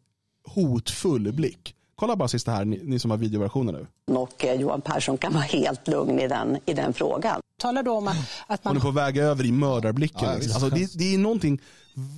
[0.47, 1.75] hotfull blick.
[1.97, 3.75] Kolla bara sista här, ni, ni som har videoversionen
[4.07, 4.15] nu.
[4.15, 7.41] Och eh, Johan Persson kan vara helt lugn i den, i den frågan.
[7.61, 10.29] talar då om att, att Hon man är på väg över i mördarblicken.
[10.29, 10.55] Ja, visst.
[10.55, 11.61] alltså, det, det är någonting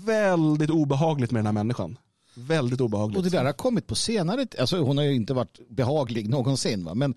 [0.04, 1.98] väldigt obehagligt med den här människan.
[2.34, 3.16] Väldigt obehagligt.
[3.18, 6.84] Och det där har kommit på senare alltså hon har ju inte varit behaglig någonsin
[6.84, 6.94] va?
[6.94, 7.14] men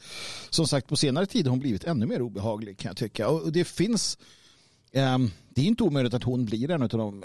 [0.49, 3.29] som sagt på senare tid har hon blivit ännu mer obehaglig kan jag tycka.
[3.29, 4.17] Och det finns,
[4.91, 7.23] ehm, det är inte omöjligt att hon blir en av de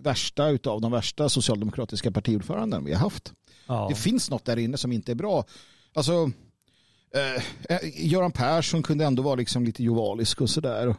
[0.00, 3.32] värsta utav de värsta socialdemokratiska partiordföranden vi har haft.
[3.66, 3.86] Ja.
[3.88, 5.44] Det finns något där inne som inte är bra.
[5.94, 6.30] Alltså,
[7.14, 10.94] eh, eh, Göran Persson kunde ändå vara liksom lite jovalisk och sådär.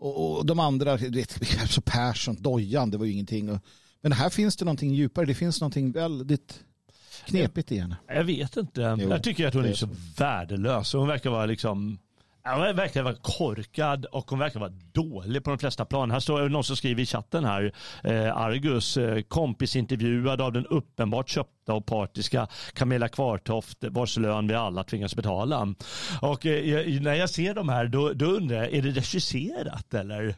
[0.00, 3.50] Och, och de andra, du vet, alltså Persson, Dojan, det var ju ingenting.
[3.50, 3.58] Och,
[4.00, 6.60] men här finns det någonting djupare, det finns någonting väldigt
[7.24, 7.96] knepigt i henne.
[8.06, 8.96] Jag vet inte.
[9.00, 10.92] Jo, jag tycker att hon är så värdelös.
[10.92, 11.98] Hon verkar vara liksom
[12.56, 16.10] hon verkar vara korkad och hon verkar vara dålig på de flesta plan.
[16.10, 17.72] Här står någon som skriver i chatten här,
[18.04, 24.54] eh, Argus, eh, kompisintervjuad av den uppenbart köpta och partiska Camilla Kvartoft vars lön vi
[24.54, 25.74] alla tvingas betala.
[26.22, 30.36] Och eh, när jag ser de här då, då undrar jag, är det regisserat eller?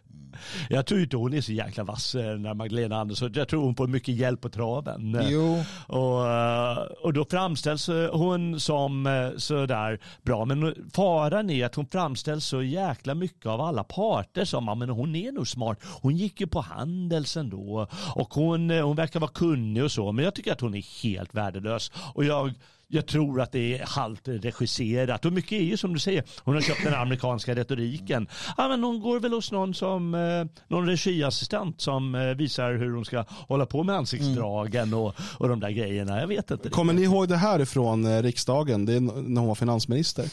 [0.69, 3.75] Jag tror inte hon är så jäkla vass eh, när Magdalena Andersson, jag tror hon
[3.75, 5.19] får mycket hjälp på traven.
[5.29, 5.65] Jo.
[5.87, 10.45] Och, eh, och då framställs eh, hon som sådär bra.
[10.45, 14.89] Men faran är att hon framställs så jäkla mycket av alla parter som ja, men
[14.89, 15.79] hon är nog smart.
[16.03, 20.13] Hon gick ju på Handels ändå och hon, hon verkar vara kunnig och så.
[20.13, 21.93] Men jag tycker att hon är helt värdelös.
[22.15, 22.53] Och jag,
[22.89, 25.25] jag tror att det är halvt regisserat.
[25.25, 28.29] Och mycket är ju som du säger, hon har köpt den amerikanska retoriken.
[28.57, 32.95] Ja, men hon går väl hos någon, som, eh, någon regiassistent som eh, visar hur
[32.95, 36.21] hon ska hålla på med ansiktsdragen och, och de där grejerna.
[36.21, 36.71] Jag vet inte.
[36.71, 38.87] Kommer ni ihåg det här ifrån eh, riksdagen?
[38.87, 40.25] Det är när hon var finansminister.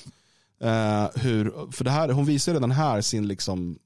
[0.61, 3.79] Eh, hur, för det här, hon visar redan här sin liksom,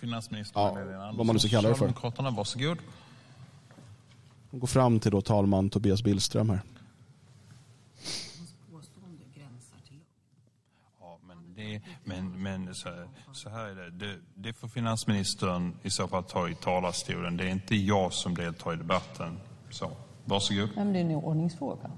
[0.00, 1.86] Finansminister Ja, vad man nu ska kalla det för.
[1.86, 2.78] Socialdemokraterna, varsågod.
[4.50, 6.60] Hon går fram till då talman Tobias Billström här.
[11.00, 12.88] Ja, men det, men, men så,
[13.32, 13.90] så här är det.
[13.90, 14.16] det.
[14.34, 17.36] Det får finansministern i så fall ta i talarstolen.
[17.36, 19.40] Det är inte jag som deltar i debatten.
[19.70, 19.90] Så,
[20.24, 20.68] varsågod.
[20.74, 21.90] men det är en ordningsfråga.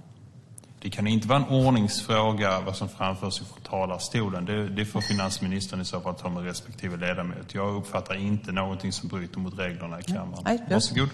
[0.81, 4.45] Det kan inte vara en ordningsfråga vad som framförs från talarstolen.
[4.45, 7.55] Det, det får finansministern i så fall ta med respektive ledamot.
[7.55, 10.59] Jag uppfattar inte någonting som bryter mot reglerna i kammaren.
[10.71, 11.09] Varsågod.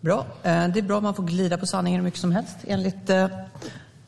[0.00, 0.26] Bra.
[0.42, 3.28] Eh, Det är bra man får glida på sanningen hur mycket som helst enligt eh,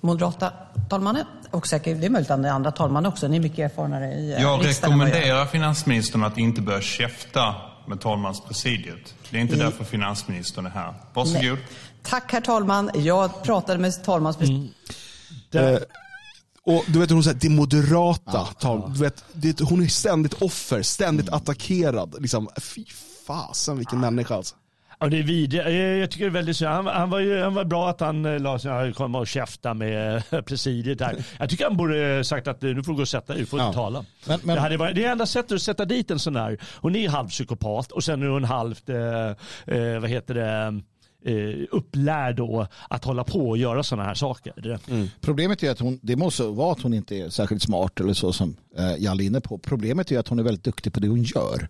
[0.01, 0.53] moderata
[0.91, 1.25] talmannen.
[1.51, 3.29] Och säkert, det är möjligt att det är andra talman också.
[3.29, 7.55] Ni är mycket erfarnare i eh, Jag rekommenderar finansministern att inte börja käfta
[7.87, 9.15] med talmanspresidiet.
[9.31, 10.95] Det är inte därför finansministern är här.
[11.15, 11.59] Varsågod.
[12.03, 12.91] Tack herr talman.
[12.95, 14.75] Jag pratade med talmanspresidenten.
[15.55, 15.79] Eh,
[16.65, 20.83] och du vet hon säger, det moderata, tal, du vet, det, hon är ständigt offer,
[20.83, 22.15] ständigt attackerad.
[22.21, 22.85] Liksom, fy
[23.27, 24.55] fasen vilken människa alltså.
[25.01, 25.67] Ja, det är vidrigt.
[25.67, 26.71] Eh, Jag tycker det är väldigt synd.
[26.71, 29.75] Han, han, var ju, han var bra att han eh, la sig, kom och käfta
[29.75, 31.25] med eh, presidiet här.
[31.39, 33.47] Jag tycker han borde sagt att eh, nu får du gå och sätta dig, du
[33.47, 33.67] får Ja.
[33.67, 34.05] inte tala.
[34.27, 36.59] Men- men- det, hade varit, det är enda sättet att sätta dit en sån här.
[36.81, 38.97] Hon är halvpsykopat och sen är hon halvt, eh,
[39.77, 40.81] eh, vad heter det,
[41.25, 44.79] eh, upplärd då att hålla på och göra sådana här saker.
[45.21, 48.33] Problemet är att hon, det måste vara att hon inte är särskilt smart eller så
[48.33, 49.59] som eh, Jalle är inne på.
[49.59, 51.69] Problemet är att hon är väldigt duktig på det hon gör.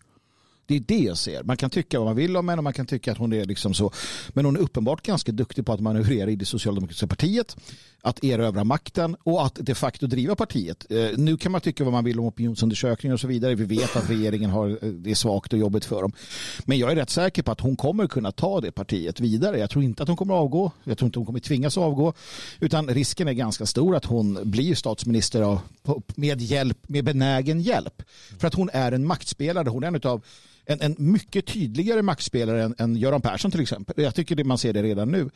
[0.68, 1.42] Det är det jag ser.
[1.42, 3.44] Man kan tycka vad man vill om henne och man kan tycka att hon är
[3.44, 3.92] liksom så.
[4.28, 7.56] Men hon är uppenbart ganska duktig på att manövrera i det socialdemokratiska partiet,
[8.02, 10.86] att erövra makten och att de facto driva partiet.
[10.90, 13.54] Eh, nu kan man tycka vad man vill om opinionsundersökningar och så vidare.
[13.54, 16.12] Vi vet att regeringen har eh, det är svagt och jobbigt för dem.
[16.64, 19.58] Men jag är rätt säker på att hon kommer kunna ta det partiet vidare.
[19.58, 20.72] Jag tror inte att hon kommer avgå.
[20.84, 22.12] Jag tror inte hon kommer tvingas avgå.
[22.60, 25.60] Utan risken är ganska stor att hon blir statsminister av,
[26.14, 28.02] med, hjälp, med benägen hjälp.
[28.38, 29.68] För att hon är en maktspelare.
[29.68, 30.22] Hon är en av
[30.68, 34.04] en, en mycket tydligare maktspelare än, än Göran Persson till exempel.
[34.04, 35.30] Jag tycker det, man ser det redan nu.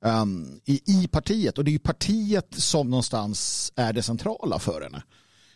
[0.00, 4.82] Um, i, i partiet och det är ju partiet som någonstans är det centrala för
[4.82, 5.02] henne.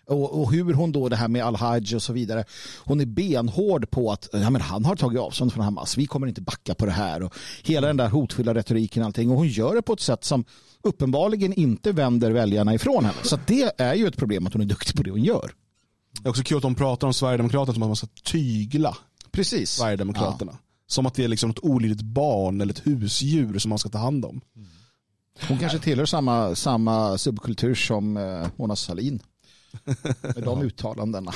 [0.07, 2.45] Och, och, hur hon då det här med Al-Haj och så vidare.
[2.85, 5.99] Hon är benhård på att ja, men han har tagit avstånd från Hamas.
[5.99, 7.23] Vi kommer inte backa på det här.
[7.23, 9.31] Och hela den där hotfulla retoriken och allting.
[9.31, 10.45] Och hon gör det på ett sätt som
[10.83, 13.19] uppenbarligen inte vänder väljarna ifrån henne.
[13.23, 15.53] Så det är ju ett problem att hon är duktig på det hon gör.
[16.21, 18.97] Det är också kul att de pratar om Sverigedemokraterna som att man ska tygla
[19.35, 19.71] Precis.
[19.71, 20.53] Sverigedemokraterna.
[20.53, 20.59] Ja.
[20.87, 23.99] Som att det är liksom något olydigt barn eller ett husdjur som man ska ta
[23.99, 24.41] hand om.
[25.49, 29.23] Hon kanske tillhör samma, samma subkultur som eh, Mona Sahlin.
[30.35, 31.33] Med de uttalandena.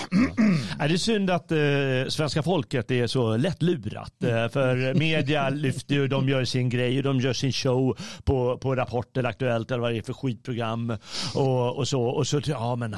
[0.79, 4.23] Det är synd att eh, svenska folket är så lätt lurat.
[4.23, 8.75] Eh, för media lyfter ju, de gör sin grej, de gör sin show på, på
[8.75, 10.97] Rapport eller Aktuellt eller vad det är för skitprogram.
[11.35, 12.97] Och, och så, och så ja men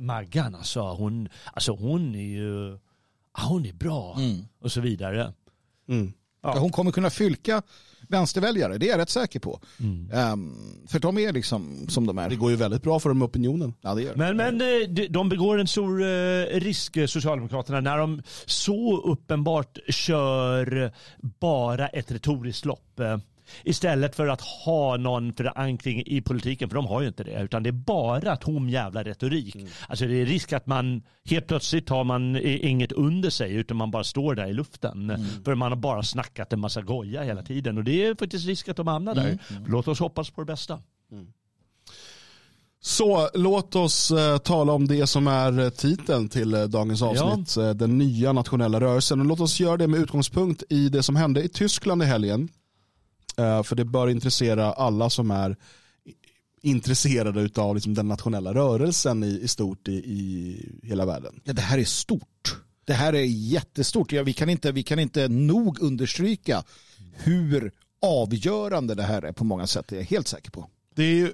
[0.00, 2.78] Maggan alltså, hon, alltså hon är ju,
[3.46, 4.14] hon är bra.
[4.18, 4.44] Mm.
[4.60, 5.32] Och så vidare.
[5.88, 6.12] Mm.
[6.42, 6.58] Ja.
[6.58, 7.62] Hon kommer kunna fylka
[8.08, 9.60] vänsterväljare, det är jag rätt säker på.
[9.80, 10.32] Mm.
[10.32, 12.28] Um, för de är liksom som de är.
[12.28, 13.74] Det går ju väldigt bra för dem med opinionen.
[13.80, 17.98] Ja, det gör men, men eh, de begår en stor eh, risk, eh, Socialdemokraterna, när
[17.98, 20.92] de så uppenbart kör
[21.40, 23.00] bara ett retoriskt lopp.
[23.64, 27.62] Istället för att ha någon förankring i politiken, för de har ju inte det, utan
[27.62, 29.54] det är bara tom jävla retorik.
[29.54, 29.68] Mm.
[29.88, 33.90] Alltså det är risk att man helt plötsligt har man inget under sig, utan man
[33.90, 35.10] bara står där i luften.
[35.10, 35.26] Mm.
[35.44, 38.68] För man har bara snackat en massa goja hela tiden och det är faktiskt risk
[38.68, 39.22] att de hamnar där.
[39.22, 39.38] Mm.
[39.50, 39.64] mm.
[39.66, 40.82] Låt oss hoppas på det bästa.
[41.12, 41.26] Mm.
[42.80, 47.56] Så låt oss uh, tala om det som är eh, titeln till uh, dagens avsnitt.
[47.56, 47.62] Ja.
[47.62, 49.20] Uh, den nya nationella rörelsen.
[49.20, 52.48] Och låt oss göra det med utgångspunkt i det som hände i Tyskland i helgen.
[53.38, 55.56] Eh, för det bör intressera alla som är
[56.62, 61.40] intresserade av liksom den nationella rörelsen i, i stort i, i hela världen.
[61.44, 62.56] Ja, det här är stort.
[62.84, 64.12] Det här är jättestort.
[64.12, 66.64] Ja, vi, kan inte, vi kan inte nog understryka
[67.12, 67.72] hur
[68.02, 69.84] avgörande det här är på många sätt.
[69.88, 70.68] Det är jag helt säker på.
[70.94, 71.32] Det är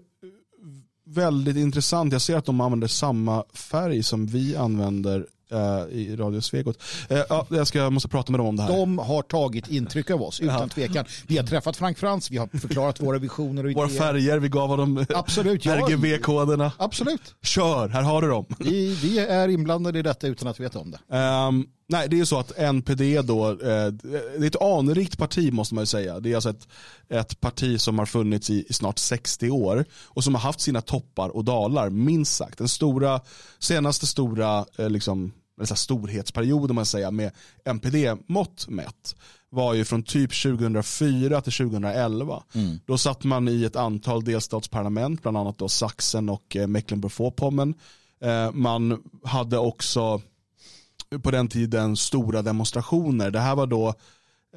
[1.06, 2.12] väldigt intressant.
[2.12, 6.82] Jag ser att de använder samma färg som vi använder uh, i Radio Svegot.
[7.10, 8.76] Uh, ja, jag, ska, jag måste prata med dem om det här.
[8.76, 11.04] De har tagit intryck av oss, utan tvekan.
[11.26, 13.86] Vi har träffat Frank Frans, vi har förklarat våra visioner och idéer.
[13.86, 15.76] Våra färger, vi gav honom Absolut, ja.
[15.76, 16.72] RGB-koderna.
[16.76, 17.34] Absolut.
[17.42, 18.46] Kör, här har du dem.
[18.58, 21.16] Vi, vi är inblandade i detta utan att veta om det.
[21.16, 25.52] Um, nej, det är ju så att NPD då, eh, det är ett anrikt parti
[25.52, 26.20] måste man ju säga.
[26.20, 26.68] Det är alltså ett,
[27.08, 30.80] ett parti som har funnits i, i, snart 60 år och som har haft sina
[30.80, 32.58] toppar och dalar, minst sagt.
[32.58, 33.20] Den stora,
[33.58, 37.32] senaste stora eh, liksom, eller storhetsperiod om man säger med
[37.64, 39.16] NPD-mått mätt
[39.54, 42.42] var ju från typ 2004 till 2011.
[42.54, 42.78] Mm.
[42.86, 47.74] Då satt man i ett antal delstatsparlament, bland annat då Sachsen och eh, Mecklenburg-Vorpommern.
[48.20, 50.20] Eh, man hade också
[51.22, 53.30] på den tiden stora demonstrationer.
[53.30, 53.94] Det här var då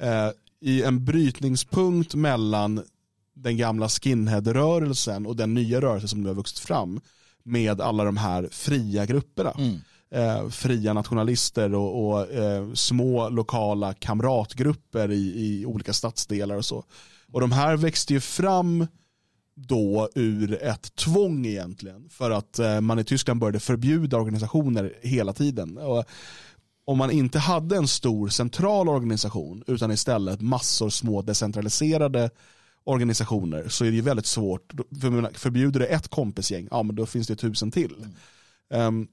[0.00, 0.30] eh,
[0.60, 2.82] i en brytningspunkt mellan
[3.34, 7.00] den gamla skinhead-rörelsen och den nya rörelse som nu har vuxit fram
[7.42, 9.50] med alla de här fria grupperna.
[9.50, 9.78] Mm
[10.10, 16.84] eh, fria nationalister och, och eh, små lokala kamratgrupper i, i olika stadsdelar och så.
[17.32, 18.86] Och de här växte ju fram
[19.54, 25.32] då ur ett tvång egentligen för att eh, man i Tyskland började förbjuda organisationer hela
[25.32, 25.78] tiden.
[25.78, 26.04] Och
[26.84, 32.30] om man inte hade en stor central organisation utan istället massor små decentraliserade
[32.84, 34.72] organisationer så är det ju väldigt svårt.
[35.34, 37.94] Förbjuder det ett kompisgäng, ja men då finns det tusen till.
[38.70, 38.86] Mm.
[38.86, 39.08] Um,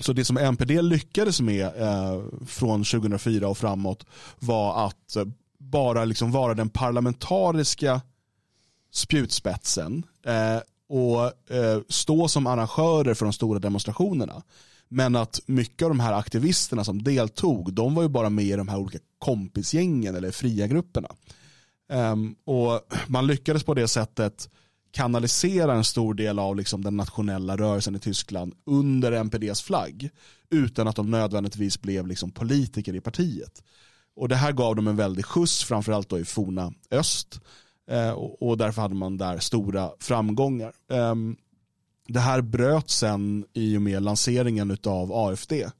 [0.00, 4.06] så det som NPD lyckades med eh, från 2004 och framåt
[4.38, 5.24] var att eh,
[5.58, 8.00] bara liksom vara den parlamentariska
[8.92, 14.42] spjutspetsen eh, och eh, stå som arrangörer för de stora demonstrationerna.
[14.88, 18.52] Men att mycket av de här aktivisterna som deltog, de var ju bara med i
[18.52, 21.08] de här olika kompisgängen eller fria grupperna.
[21.92, 24.48] Ehm, och man lyckades på det sättet
[24.96, 30.10] kanalisera en stor del av liksom den nationella rörelsen i Tyskland under NPDs flagg
[30.50, 33.62] utan att de nödvändigtvis blev liksom politiker i partiet.
[34.16, 37.40] Och Det här gav dem en väldig skjuts, framförallt då i forna öst.
[37.90, 40.72] Eh, och, och, därför hade man där stora framgångar.
[40.90, 41.14] Eh,
[42.08, 45.70] det här bröt sen i och med lanseringen av AFD eh,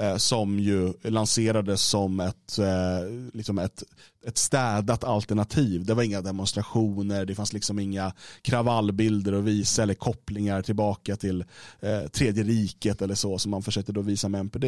[0.00, 3.82] Eh, som ju lanserades som ett, eh, liksom ett,
[4.26, 5.84] ett städat alternativ.
[5.84, 11.44] Det var inga demonstrationer, det fanns liksom inga kravallbilder att visa eller kopplingar tillbaka till
[11.80, 14.64] eh, tredje riket eller så som man försökte då visa med MPD.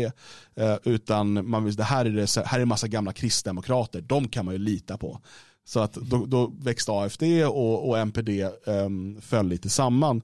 [0.54, 4.44] Eh, utan man visste, här är det här är en massa gamla kristdemokrater, de kan
[4.44, 5.20] man ju lita på.
[5.64, 10.22] Så att då, då växte AFD och, och MPD um, ehm, föll lite samman.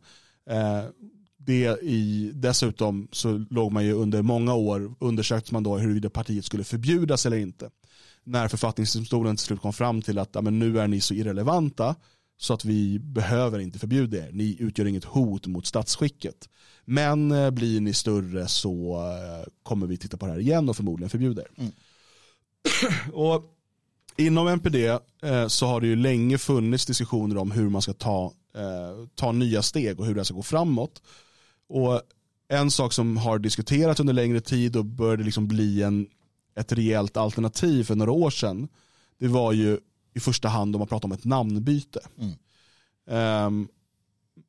[0.50, 0.84] Eh,
[1.49, 6.44] det i, dessutom så låg man ju under många år, undersökte man då huruvida partiet
[6.44, 7.70] skulle förbjudas eller inte.
[8.24, 11.94] När författningsdomstolen till slut kom fram till att ja, men nu är ni så irrelevanta
[12.38, 14.30] så att vi behöver inte förbjuda er.
[14.32, 16.49] Ni utgör inget hot mot statsskicket.
[16.84, 20.76] Men eh, blir ni större så eh, kommer vi titta på det här igen och
[20.76, 21.49] förmodligen förbjuda er.
[21.57, 21.72] Mm.
[23.12, 23.55] och
[24.16, 24.74] inom NPD
[25.22, 28.32] eh, så har det ju länge funnits diskussioner om hur man ska ta,
[29.14, 31.03] ta nya steg och hur det ska gå framåt.
[31.68, 32.00] Och
[32.48, 36.06] en sak som har diskuterats under längre tid och började liksom bli en,
[36.56, 38.68] ett rejält alternativ för några år sedan,
[39.18, 39.78] det var ju
[40.14, 42.00] i första hand om man pratar om ett namnbyte.
[43.10, 43.68] Um,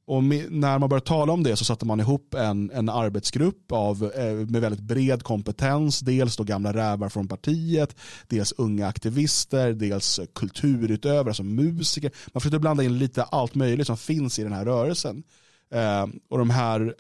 [0.05, 3.72] och med, när man började tala om det så satte man ihop en, en arbetsgrupp
[3.72, 5.99] av, eh, med väldigt bred kompetens.
[5.99, 7.95] Dels då gamla rävar från partiet,
[8.28, 12.11] dels unga aktivister, dels kulturutövare, alltså musiker.
[12.34, 15.24] Man försökte blanda in lite allt möjligt som finns i den här rörelsen.
[15.72, 16.95] Eh, och de här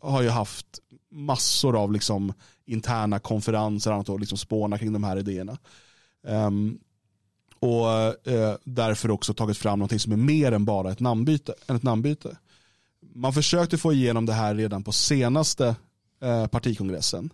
[0.00, 0.66] har ju haft
[1.10, 2.32] massor av liksom
[2.64, 5.58] interna konferenser och annat och liksom spåna kring de här idéerna.
[6.22, 6.78] Um,
[7.60, 7.88] och
[8.28, 11.54] eh, därför också tagit fram något som är mer än bara ett namnbyte.
[11.66, 12.36] Än ett namnbyte.
[13.14, 15.76] Man försökte få igenom det här redan på senaste
[16.22, 17.30] eh, partikongressen.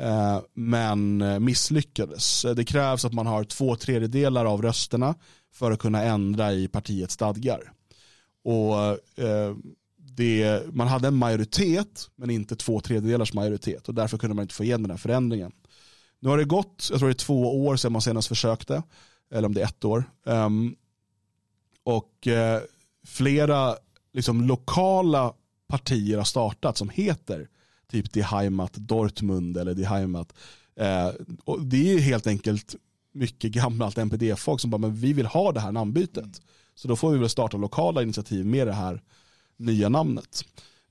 [0.00, 2.46] Eh, men eh, misslyckades.
[2.56, 5.14] Det krävs att man har två tredjedelar av rösterna
[5.52, 7.72] för att kunna ändra i partiets stadgar.
[8.44, 8.74] Och
[9.24, 9.56] eh,
[10.16, 14.54] det, man hade en majoritet men inte två tredjedelars majoritet och därför kunde man inte
[14.54, 15.52] få igenom den här förändringen.
[16.20, 18.82] Nu har det gått, jag tror det är två år sedan man senast försökte
[19.30, 20.04] eller om det är ett år.
[20.24, 20.76] Um,
[21.84, 22.60] och eh,
[23.06, 23.76] flera
[24.12, 25.32] liksom, lokala
[25.68, 27.48] partier har startat som heter
[27.90, 30.32] typ Die Heimat Dortmund eller Die Heimat.
[30.76, 31.08] Eh,
[31.44, 32.74] och det är helt enkelt
[33.12, 36.42] mycket gammalt NPD-folk som bara, men vi vill ha det här namnbytet.
[36.74, 39.02] Så då får vi väl starta lokala initiativ med det här
[39.56, 40.44] nya namnet.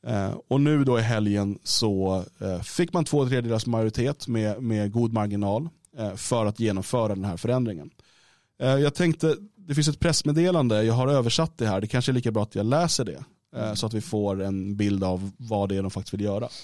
[0.07, 4.91] Eh, och nu då i helgen så eh, fick man två tredjedels majoritet med, med
[4.91, 7.89] god marginal eh, för att genomföra den här förändringen.
[8.57, 12.32] Jag tänkte, det finns ett pressmeddelande, jag har översatt det här, det kanske är lika
[12.32, 13.24] bra att jag läser det.
[13.55, 16.49] Eh, så att vi får en bild av vad det är de faktiskt vill göra.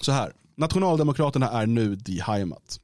[0.00, 2.80] Så här, Nationaldemokraterna är nu Die Heimat.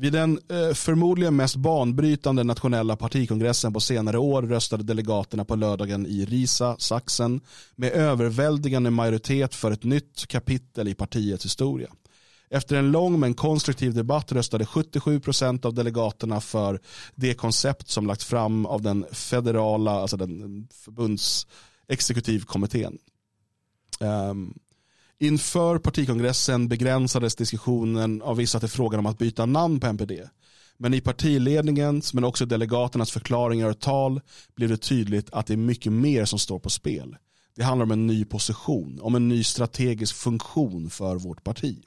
[0.00, 6.06] Vid den eh, förmodligen mest banbrytande nationella partikongressen på senare år röstade delegaterna på lördagen
[6.06, 7.40] i Risa, Sachsen
[7.76, 11.88] med överväldigande majoritet för ett nytt kapitel i partiets historia.
[12.50, 16.80] Efter en lång men konstruktiv debatt röstade 77% av delegaterna för
[17.14, 22.98] det koncept som lagts fram av den federala, alltså den förbundsexekutivkommittén.
[24.00, 24.54] Um, ehm,
[25.20, 30.12] inför partikongressen begränsades diskussionen av vissa till frågan om att byta namn på MPD.
[30.76, 34.20] Men i partiledningens men också delegaternas förklaringar och tal
[34.54, 37.16] blev det tydligt att det är mycket mer som står på spel.
[37.56, 41.84] Det handlar om en ny position, om en ny strategisk funktion för vårt parti.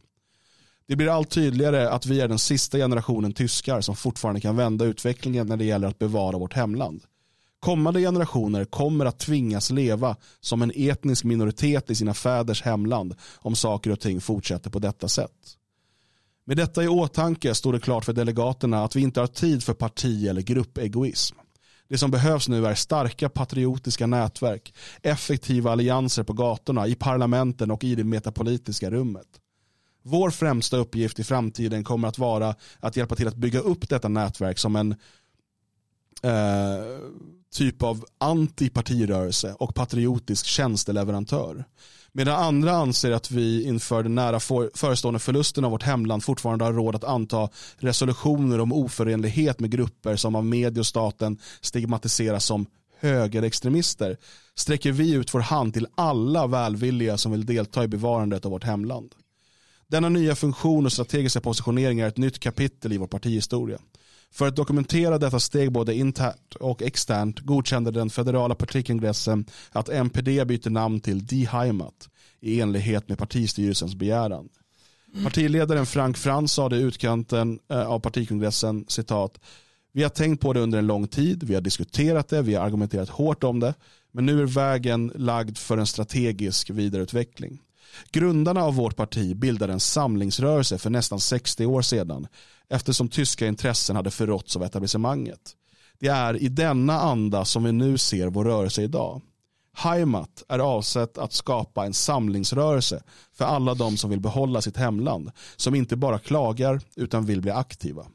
[0.88, 4.86] Det blir allt tydligare att vi är den sista generationen tyskar som fortfarande kan vända
[4.86, 7.04] utvecklingen när det gäller att bevara vårt hemland.
[7.62, 13.56] Kommande generationer kommer att tvingas leva som en etnisk minoritet i sina fäders hemland om
[13.56, 15.58] saker och ting fortsätter på detta sätt.
[16.46, 19.74] Med detta i åtanke står det klart för delegaterna att vi inte har tid för
[19.74, 21.38] parti eller gruppegoism.
[21.88, 27.84] Det som behövs nu är starka patriotiska nätverk, effektiva allianser på gatorna, i parlamenten och
[27.84, 29.28] i det metapolitiska rummet.
[30.04, 34.08] Vår främsta uppgift i framtiden kommer att vara att hjälpa till att bygga upp detta
[34.08, 34.92] nätverk som en
[36.24, 37.00] eh,
[37.54, 41.66] typ av antipartirörelse och patriotisk tjänsteleverantör.
[42.14, 44.40] Medan andra anser att vi inför den nära
[44.74, 50.16] förestående förlusten av vårt hemland fortfarande har råd att anta resolutioner om oförenlighet med grupper
[50.16, 52.66] som av media och staten stigmatiseras som
[53.00, 54.18] högerextremister
[54.56, 58.64] sträcker vi ut vår hand till alla välvilliga som vill delta i bevarandet av vårt
[58.64, 59.16] hemland.
[59.88, 63.80] Denna nya funktion och strategiska positionering är ett nytt kapitel i vår partihistoria.
[64.32, 70.46] För att dokumentera detta steg både internt och externt godkände den federala partikongressen att MPD
[70.46, 72.10] byter namn till Die Heimat
[72.40, 74.50] i enlighet med partistyrelsens begäran.
[75.24, 79.40] Partiledaren Frank Frans sade i utkanten eh, av partikongressen citat
[79.94, 82.66] vi har tänkt på det under en lång tid, vi har diskuterat det, vi har
[82.66, 83.74] argumenterat hårt om det,
[84.12, 87.62] men nu är vägen lagd för en strategisk vidareutveckling.
[88.12, 92.28] Grundarna av vårt parti bildade en samlingsrörelse för nästan 60 år sedan
[92.72, 95.56] eftersom tyska intressen hade förråtts av etablissemanget.
[96.00, 99.22] Det är i denna anda som vi nu ser vår rörelse idag.
[99.74, 103.04] Heimat är avsett att skapa en samlingsrörelse
[103.34, 107.52] för alla de som vill behålla sitt hemland, som inte bara klagar utan vill bli
[107.52, 108.06] aktiva.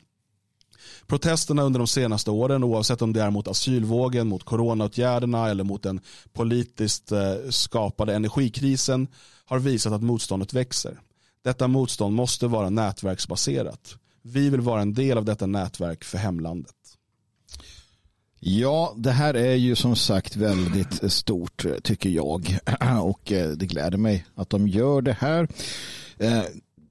[1.06, 5.82] Protesterna under de senaste åren, oavsett om det är mot asylvågen, mot coronaåtgärderna eller mot
[5.82, 6.00] den
[6.32, 9.08] politiskt eh, skapade energikrisen,
[9.44, 11.00] har visat att motståndet växer.
[11.44, 13.96] Detta motstånd måste vara nätverksbaserat.
[14.32, 16.74] Vi vill vara en del av detta nätverk för hemlandet.
[18.40, 22.58] Ja, det här är ju som sagt väldigt stort eh, tycker jag
[23.02, 25.48] och eh, det gläder mig att de gör det här.
[26.18, 26.42] Eh,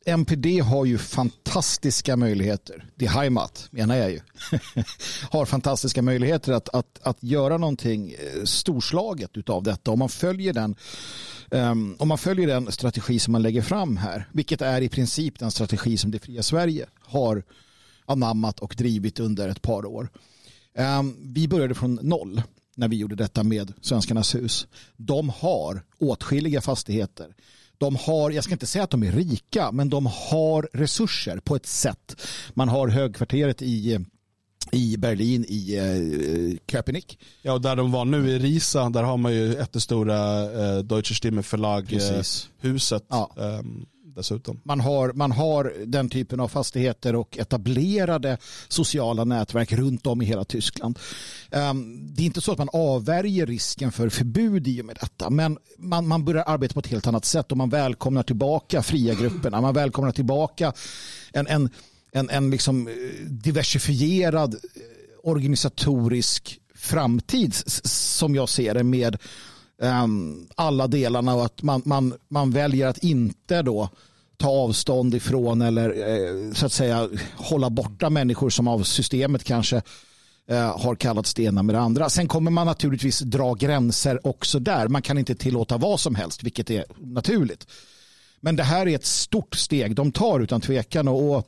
[0.05, 2.85] MPD har ju fantastiska möjligheter.
[2.95, 4.19] Det Heimat menar jag ju.
[5.29, 9.91] har fantastiska möjligheter att, att, att göra någonting eh, storslaget utav detta.
[9.91, 10.75] Om man följer den
[11.51, 15.39] um, om man följer den strategi som man lägger fram här, vilket är i princip
[15.39, 17.43] den strategi som det fria Sverige har
[18.05, 20.09] anammat och drivit under ett par år.
[20.99, 22.41] Um, vi började från noll
[22.75, 24.67] när vi gjorde detta med Svenskarnas hus.
[24.97, 27.35] De har åtskilliga fastigheter
[27.78, 31.55] de har, jag ska inte säga att de är rika, men de har resurser på
[31.55, 32.21] ett sätt.
[32.53, 34.05] Man har högkvarteret i
[34.71, 37.19] i Berlin i eh, Köpenick.
[37.41, 41.15] Ja, och där de var nu i Risa, där har man ju jättestora eh, Deutsche
[41.15, 42.21] Stimme förlag eh,
[42.59, 43.05] huset.
[43.09, 43.32] Ja.
[43.36, 43.86] Um,
[44.16, 44.61] dessutom.
[44.63, 48.38] Man har, man har den typen av fastigheter och etablerade
[48.68, 50.99] sociala nätverk runt om i hela Tyskland.
[51.51, 55.30] Ehm, det är inte så att man avvärjer risken för förbud i och med detta,
[55.30, 59.13] men man, man börjar arbeta på ett helt annat sätt och man välkomnar tillbaka fria
[59.13, 59.61] grupperna.
[59.61, 60.74] Man välkomnar tillbaka
[61.34, 61.70] en, en,
[62.11, 62.93] en, en liksom eh,
[63.26, 64.59] diversifierad eh,
[65.24, 69.18] organisatorisk framtid som jag ser det med
[69.82, 73.89] um, alla delarna och att man, man, man väljer att inte då
[74.38, 79.82] ta avstånd ifrån eller eh, så att säga hålla borta människor som av systemet kanske
[80.49, 82.09] eh, har kallat ena med det andra.
[82.09, 84.88] Sen kommer man naturligtvis dra gränser också där.
[84.88, 87.67] Man kan inte tillåta vad som helst, vilket är naturligt.
[88.39, 91.47] Men det här är ett stort steg de tar utan tvekan och, och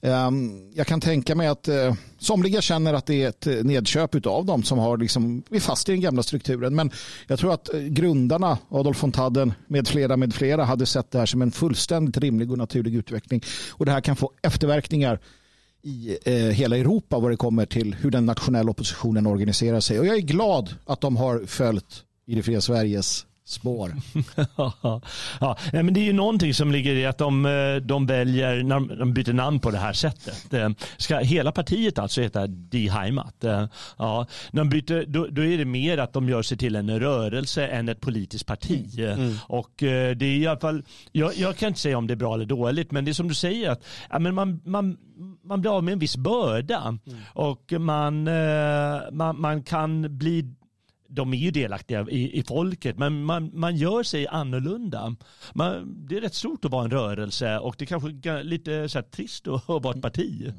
[0.00, 4.44] Ehm, jag kan tänka mig att eh, somliga känner att det är ett nedköp av
[4.44, 6.74] dem som har liksom, är fast i den gamla strukturen.
[6.74, 6.90] Men
[7.26, 11.18] jag tror att eh, grundarna, Adolf von Tadden med flera, med flera hade sett det
[11.18, 13.42] här som en fullständigt rimlig och naturlig utveckling.
[13.70, 15.20] Och det här kan få efterverkningar
[15.82, 20.00] i eh, hela Europa vad det kommer till hur den nationella oppositionen organiserar sig.
[20.00, 23.92] Och jag är glad att de har följt i det fria Sveriges spår.
[25.40, 28.96] ja, men det är ju någonting som ligger i att de, eh, de väljer, när
[28.96, 30.54] de byter namn på det här sättet.
[30.54, 33.44] Eh, ska hela partiet alltså heta Die Heimat?
[33.44, 33.66] Eh,
[33.98, 37.00] ja, när de byter, då, då, är det mer att de gör sig till en
[37.00, 38.98] rörelse än ett politiskt parti.
[38.98, 39.20] Mm.
[39.20, 39.36] mm.
[39.42, 40.82] Och det är i alla fall,
[41.12, 43.28] jag, jag, kan inte säga om det är bra eller dåligt, men det är som
[43.28, 44.96] du säger att ja, men man, man,
[45.44, 46.98] man blir av med en viss börda mm.
[47.26, 48.28] och man,
[49.12, 50.54] man, man kan bli
[51.08, 55.16] de är ju delaktiga i, i folket, men man, man gör sig annorlunda.
[55.54, 58.98] Man, det är rätt stort att vara en rörelse och det kanske är lite så
[58.98, 60.52] här trist att vara ett parti.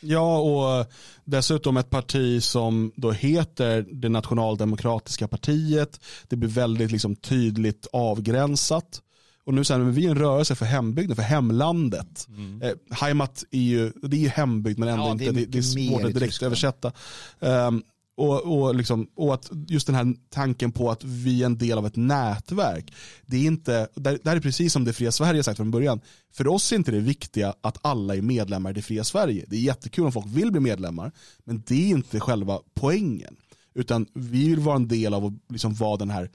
[0.00, 0.86] Ja, och
[1.24, 6.00] dessutom ett parti som då heter det nationaldemokratiska partiet.
[6.28, 9.02] Det blir väldigt liksom tydligt avgränsat.
[9.44, 12.26] Och nu säger vi är en rörelse för hembygden, för hemlandet.
[12.28, 12.62] Mm.
[12.62, 15.62] Eh, Heimat är ju, det är ju hembygd men ändå ja, inte, det, det är
[15.62, 16.92] svårt att direkt översätta.
[17.40, 17.82] Um,
[18.16, 21.78] och, och, liksom, och att just den här tanken på att vi är en del
[21.78, 22.94] av ett nätverk.
[23.26, 26.00] Det är inte, där, där är precis som det fria Sverige sagt från början.
[26.32, 29.44] För oss är inte det viktiga att alla är medlemmar i det fria Sverige.
[29.48, 31.12] Det är jättekul om folk vill bli medlemmar.
[31.44, 33.36] Men det är inte själva poängen.
[33.74, 36.30] Utan vi vill vara en del av att liksom vara den här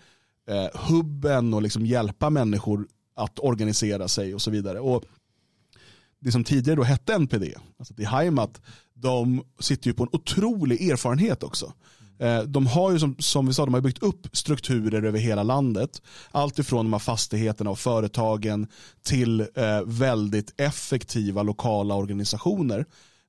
[0.49, 4.79] eh, hubben och liksom hjälpa människor att organisera sig och så vidare.
[4.79, 5.03] Och
[6.27, 7.43] det som tidigare då hette NPD,
[7.79, 8.61] alltså det Heimat,
[8.93, 11.73] de sitter ju på en otrolig erfarenhet också.
[12.19, 15.43] Eh, de har ju som, som vi sa, de har byggt upp strukturer över hela
[15.43, 16.01] landet.
[16.31, 18.67] Allt ifrån de här fastigheterna och företagen
[19.03, 22.85] till eh, väldigt effektiva lokala organisationer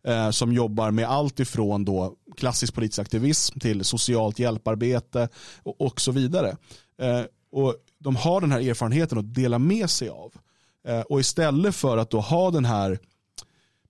[0.06, 5.28] eh, som jobbar med allt ifrån då klassisk politisk aktivism till socialt hjälparbete
[5.62, 6.56] och, och så vidare.
[7.02, 7.22] Eh,
[7.52, 10.32] och de har den här erfarenheten att dela med sig av
[11.06, 12.98] och istället för att då ha den här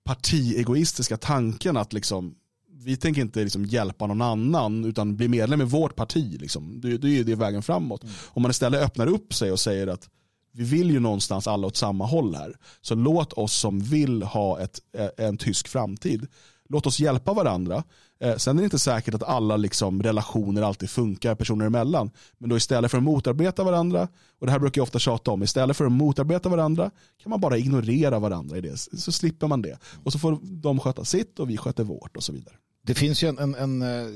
[0.05, 2.35] partiegoistiska tanken att liksom,
[2.73, 6.41] vi tänker inte liksom hjälpa någon annan utan bli medlem i vårt parti.
[6.41, 6.81] Liksom.
[6.81, 8.03] Det, det är det vägen framåt.
[8.03, 8.15] Mm.
[8.27, 10.09] Om man istället öppnar upp sig och säger att
[10.53, 12.55] vi vill ju någonstans alla åt samma håll här.
[12.81, 14.81] Så låt oss som vill ha ett,
[15.17, 16.27] en tysk framtid
[16.69, 17.85] låt oss hjälpa varandra.
[18.21, 22.11] Eh, sen är det inte säkert att alla liksom, relationer alltid funkar personer emellan.
[22.39, 24.09] Men då istället för att motarbeta varandra,
[24.39, 26.91] och det här brukar jag ofta tjata om, istället för att motarbeta varandra
[27.23, 28.77] kan man bara ignorera varandra i det.
[28.77, 29.79] Så slipper man det.
[30.05, 32.55] Och så får de sköta sitt och vi sköter vårt och så vidare.
[32.83, 34.07] Det finns ju en, en, en, eh,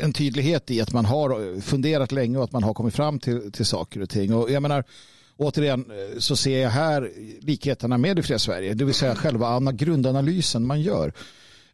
[0.00, 3.52] en tydlighet i att man har funderat länge och att man har kommit fram till,
[3.52, 4.34] till saker och ting.
[4.34, 4.84] Och jag menar,
[5.36, 9.72] återigen eh, så ser jag här likheterna med det fria Sverige, det vill säga själva
[9.72, 11.12] grundanalysen man gör.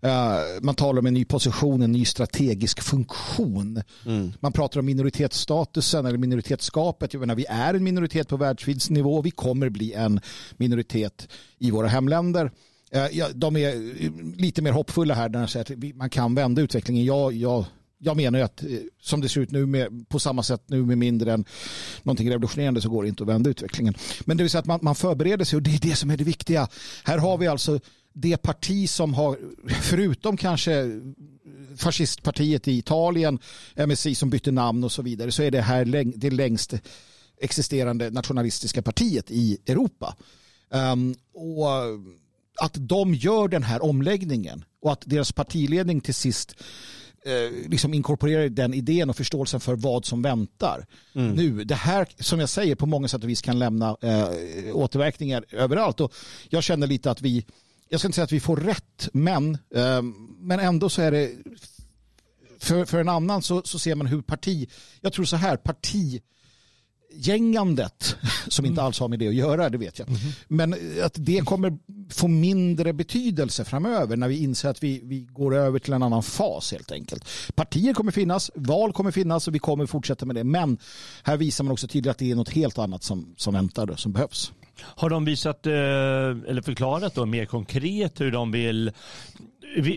[0.00, 3.82] Eh, man talar om en ny position, en ny strategisk funktion.
[4.40, 7.14] Man pratar om minoritetsstatusen eller minoritetsskapet.
[7.14, 9.22] Jag menar, vi är en minoritet på världsvidsnivå.
[9.22, 10.20] Vi kommer bli en
[10.56, 11.28] minoritet
[11.58, 12.50] i våra hemländer.
[12.90, 13.68] Eh, de är
[14.04, 17.04] eh, lite mer hoppfulla här när de säger att man kan vända utvecklingen.
[17.04, 17.64] Jag, jag,
[17.98, 18.64] jag menar ju att
[19.00, 21.44] som det ser ut nu med, på samma sätt nu med mindre än
[22.02, 23.94] någonting revolutionerande så går det inte att vända utvecklingen.
[24.24, 26.16] Men det vill säga att man, man förbereder sig och det är det som är
[26.16, 26.68] det viktiga.
[27.04, 27.80] Här har vi alltså
[28.18, 29.38] det parti som har,
[29.82, 31.00] förutom kanske
[31.76, 33.38] fascistpartiet i Italien,
[33.86, 35.84] MSI som bytte namn och så vidare, så är det här
[36.16, 36.74] det längst
[37.40, 40.16] existerande nationalistiska partiet i Europa.
[40.70, 41.66] Ehm, och
[42.60, 46.54] att de gör den här omläggningen och att deras partiledning till sist
[47.24, 50.86] eh, liksom inkorporerar den idén och förståelsen för vad som väntar.
[51.12, 54.28] Nu, det här som jag säger på många sätt och vis kan lämna eh,
[54.76, 56.14] återverkningar överallt och
[56.48, 57.44] jag känner lite att vi
[57.88, 60.02] jag ska inte säga att vi får rätt, men, eh,
[60.38, 61.30] men ändå så är det
[62.58, 64.68] för, för en annan så, så ser man hur parti,
[65.00, 68.16] jag tror så här, partigängandet,
[68.48, 70.08] som inte alls har med det att göra, det vet jag,
[70.48, 71.78] men att det kommer
[72.10, 76.22] få mindre betydelse framöver när vi inser att vi, vi går över till en annan
[76.22, 77.28] fas helt enkelt.
[77.54, 80.78] Partier kommer finnas, val kommer finnas och vi kommer fortsätta med det, men
[81.22, 84.00] här visar man också tydligt att det är något helt annat som, som väntar och
[84.00, 84.52] som behövs.
[84.82, 88.90] Har de visat, eh, eller förklarat då mer konkret hur de vill,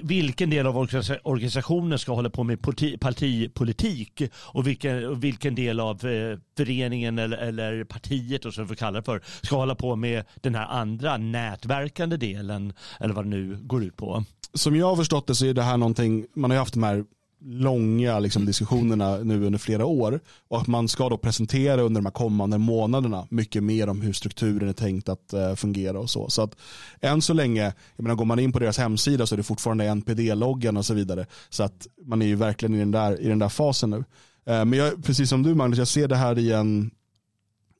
[0.03, 0.77] vilken del av
[1.23, 2.61] organisationen ska hålla på med
[2.99, 8.99] partipolitik och vilken, vilken del av eh, föreningen eller, eller partiet, och så vi kallar
[8.99, 13.57] det för, ska hålla på med den här andra nätverkande delen, eller vad det nu
[13.61, 14.23] går ut på.
[14.53, 16.83] Som jag har förstått det så är det här någonting, man har ju haft de
[16.83, 17.05] här
[17.41, 22.05] långa liksom, diskussionerna nu under flera år och att man ska då presentera under de
[22.05, 26.29] här kommande månaderna mycket mer om hur strukturen är tänkt att eh, fungera och så.
[26.29, 26.55] Så att
[27.01, 29.85] än så länge, jag menar, går man in på deras hemsida så är det fortfarande
[29.85, 31.25] NPD-loggan och så vidare.
[31.49, 33.97] Så att man är ju verkligen i den där, i den där fasen nu.
[34.45, 36.91] Eh, men jag, precis som du Magnus, jag ser det här i en,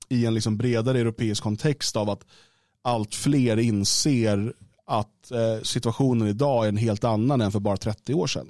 [0.09, 2.25] i en liksom bredare europeisk kontext av att
[2.81, 4.53] allt fler inser
[4.85, 8.47] att eh, situationen idag är en helt annan än för bara 30 år sedan.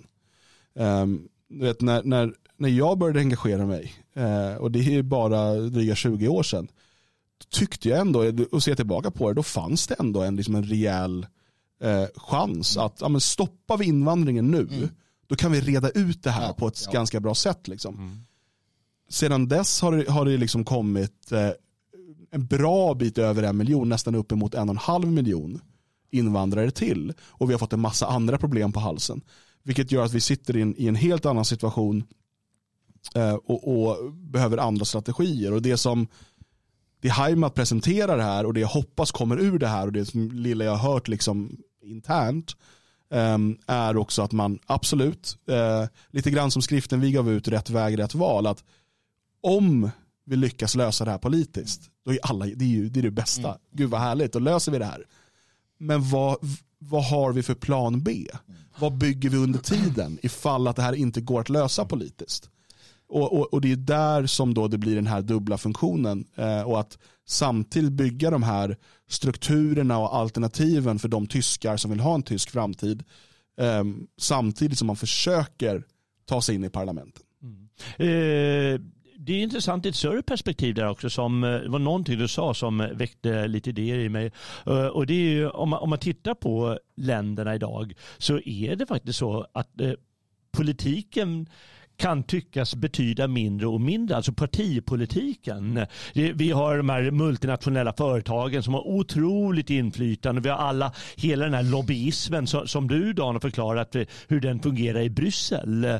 [0.80, 5.54] Um, du vet, när, när, när jag började engagera mig, eh, och det är bara
[5.54, 6.68] dryga 20 år sedan,
[7.50, 10.64] tyckte jag ändå, och ser tillbaka på det, då fanns det ändå en, liksom en
[10.64, 11.28] rejäl
[11.82, 14.90] eh, chans att ja, men stoppar vi invandringen nu,
[15.28, 16.92] då kan vi reda ut det här Ja, på ett ja.
[16.92, 17.68] ganska bra sätt.
[17.68, 18.26] Liksom.
[19.10, 21.52] Sedan dess har det, har det liksom kommit eh,
[22.32, 25.62] en bra bit över en miljon, nästan uppemot en och en halv miljon
[26.12, 27.14] invandrare till.
[27.22, 29.22] Och vi har fått en massa andra problem på halsen.
[29.70, 32.04] Vilket gör att vi sitter i en, i en helt annan situation
[33.16, 35.54] eh, och, och behöver andra strategier.
[35.54, 36.08] Och det som
[37.02, 40.32] det Heimat presenterar här och det jag hoppas kommer ur det här och det som
[40.32, 42.56] lilla jag har hört liksom internt
[43.14, 47.70] ehm, är också att man absolut, eh, lite grann som skriften vi gav ut, rätt
[47.70, 48.64] väg, rätt val, att
[49.42, 49.90] om
[50.26, 53.12] vi lyckas lösa det här politiskt, då är alla, det är ju det, är det
[53.12, 53.58] bästa.
[53.72, 55.06] Gud vad härligt, då löser vi det här.
[55.78, 56.38] Men vad,
[56.80, 58.28] vad har vi för plan B?
[58.80, 62.50] Vad bygger vi under tiden ifall att det här inte går att lösa politiskt?
[63.10, 66.62] Och, och, och det är där som då det blir den här dubbla funktionen eh,
[66.62, 68.78] och att samtidigt bygga de här
[69.10, 73.04] strukturerna och alternativen för de tyskar som vill ha en tysk framtid
[73.60, 73.84] eh,
[74.18, 75.84] samtidigt som man försöker
[76.26, 77.24] ta sig in i parlamenten.
[77.44, 77.70] Mm.
[77.98, 78.82] Eh,
[79.22, 81.10] det är intressant i ett större perspektiv där också.
[81.10, 84.32] Som, eh, det var någonting du sa som eh, väckte lite idéer i mig.
[84.66, 88.76] Eh, och det är ju, om, man, om man tittar på länderna idag så är
[88.76, 89.94] det faktiskt så att eh,
[90.52, 91.50] politiken
[92.00, 95.86] kan tyckas betyda mindre och mindre, alltså partipolitiken.
[96.14, 100.42] Vi har de här multinationella företagen som har otroligt inflytande.
[100.42, 104.40] Vi har alla, hela den här lobbyismen som, som du Dan har förklarat eh, hur
[104.40, 105.84] den fungerar i Bryssel.
[105.84, 105.98] Eh,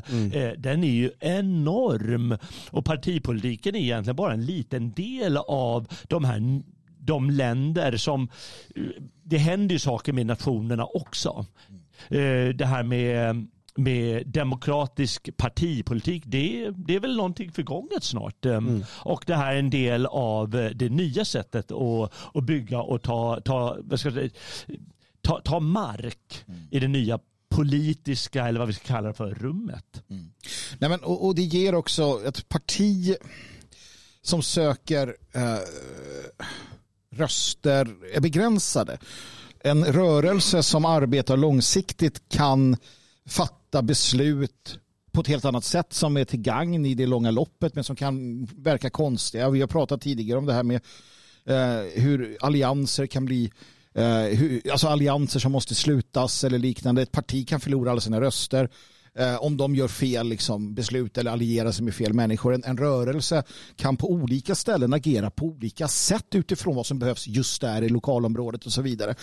[0.58, 2.36] Den är ju enorm
[2.70, 6.62] och partipolitiken är egentligen bara en liten del av de här
[7.02, 8.28] de länder som,
[8.76, 8.82] eh,
[9.22, 11.46] det händer ju saker med nationerna också.
[12.54, 13.46] Det här med
[13.82, 18.44] med demokratisk partipolitik, det, det är väl någonting förgånget snart.
[18.44, 18.84] Mm.
[18.90, 23.02] Och det här är en del av eh, det nya sättet att, att bygga och
[23.02, 24.30] ta, ta, vad ska jag säga,
[25.20, 27.18] ta, ta mark i det nya
[27.50, 30.02] politiska, eller vad vi ska kalla det för, rummet.
[30.78, 33.16] Nej, men, och, och det ger också ett parti
[34.22, 35.58] som söker eh,
[37.10, 38.98] röster är begränsade.
[39.60, 42.76] En rörelse som arbetar långsiktigt kan
[43.26, 44.78] fatta beslut
[45.12, 47.96] på ett helt annat sätt som är till gagn i det långa loppet men som
[47.96, 49.50] kan verka konstiga.
[49.50, 50.80] Vi har pratat tidigare om det här med
[51.44, 53.50] eh, hur allianser kan bli
[53.94, 57.02] Eh, hur, alltså allianser som måste slutas eller liknande.
[57.02, 58.68] Ett parti kan förlora alla sina röster
[59.18, 62.54] eh, om de gör fel liksom, beslut eller allierar sig med fel människor.
[62.54, 63.42] En, en, rörelse
[63.76, 67.88] kan på olika ställen agera på olika sätt utifrån vad som behövs just där i
[67.88, 69.14] lokalområdet och så vidare.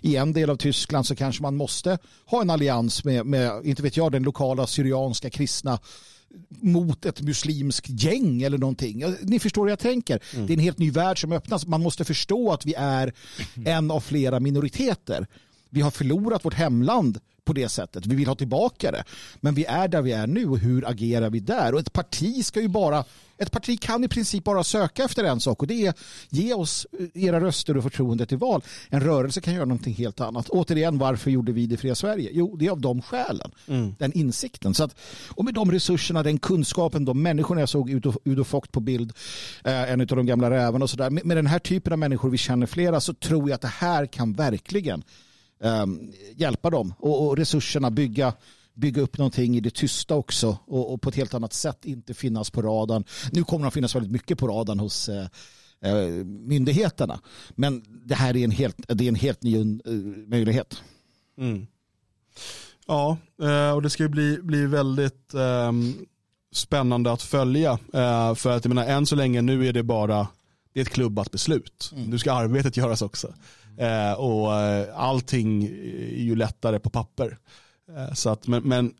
[0.00, 3.82] I en del av Tyskland så kanske man måste ha en allians med, med inte
[3.82, 5.78] vet jag, den lokala syrianska kristna
[6.48, 9.04] mot ett muslimskt gäng eller någonting.
[9.22, 10.20] Ni förstår hur jag tänker.
[10.34, 10.46] Mm.
[10.46, 11.66] Det är en helt ny värld som öppnas.
[11.66, 13.12] Man måste förstå att vi är
[13.64, 15.26] en av flera minoriteter.
[15.74, 18.06] Vi har förlorat vårt hemland på det sättet.
[18.06, 19.04] Vi vill ha tillbaka det.
[19.40, 21.74] Men vi är där vi är nu och hur agerar vi där?
[21.74, 23.04] Och ett parti ska ju bara
[23.38, 25.94] ett parti kan i princip bara söka efter en sak och det är
[26.28, 28.62] ge oss era röster och förtroende till val.
[28.88, 30.48] En rörelse kan göra någonting helt annat.
[30.48, 32.30] Återigen, varför gjorde vi det fria Sverige?
[32.32, 33.50] Jo, det är av de skälen.
[33.66, 33.94] Mm.
[33.98, 34.74] Den insikten.
[34.74, 34.96] Så att,
[35.28, 39.12] och med de resurserna, den kunskapen, de människorna jag såg Udo, Udo Fogt på bild,
[39.64, 41.10] eh, en av de gamla rävarna och sådär.
[41.10, 43.68] Med, med den här typen av människor, vi känner flera, så tror jag att det
[43.68, 45.02] här kan verkligen
[45.62, 48.32] um, hjälpa dem och, och, resurserna bygga
[48.74, 52.14] bygga upp någonting i det tysta också och, och, på ett helt annat sätt inte
[52.14, 53.04] finnas på radarn.
[53.32, 55.26] Nu kommer de finnas väldigt mycket på radarn hos eh,
[55.80, 57.20] eh, myndigheterna.
[57.50, 60.82] Men det här är en helt, det är en helt ny uh, möjlighet.
[61.38, 61.66] Mm.
[62.86, 66.06] Ja, eh, och det ska bli, bli väldigt um,
[66.52, 67.72] spännande att följa.
[67.72, 70.28] Uh, för att jag menar, än så länge nu är det bara
[70.72, 71.90] det är ett klubbat beslut.
[71.92, 72.10] Mm.
[72.10, 73.34] Nu ska arbetet göras också.
[73.78, 77.38] Eh, och eh, allting är ju lättare på papper.
[77.96, 78.94] Eh, så att, men, men,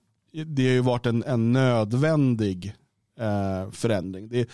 [0.47, 2.75] det har ju varit en, en nödvändig
[3.19, 4.29] eh, förändring.
[4.29, 4.49] Det,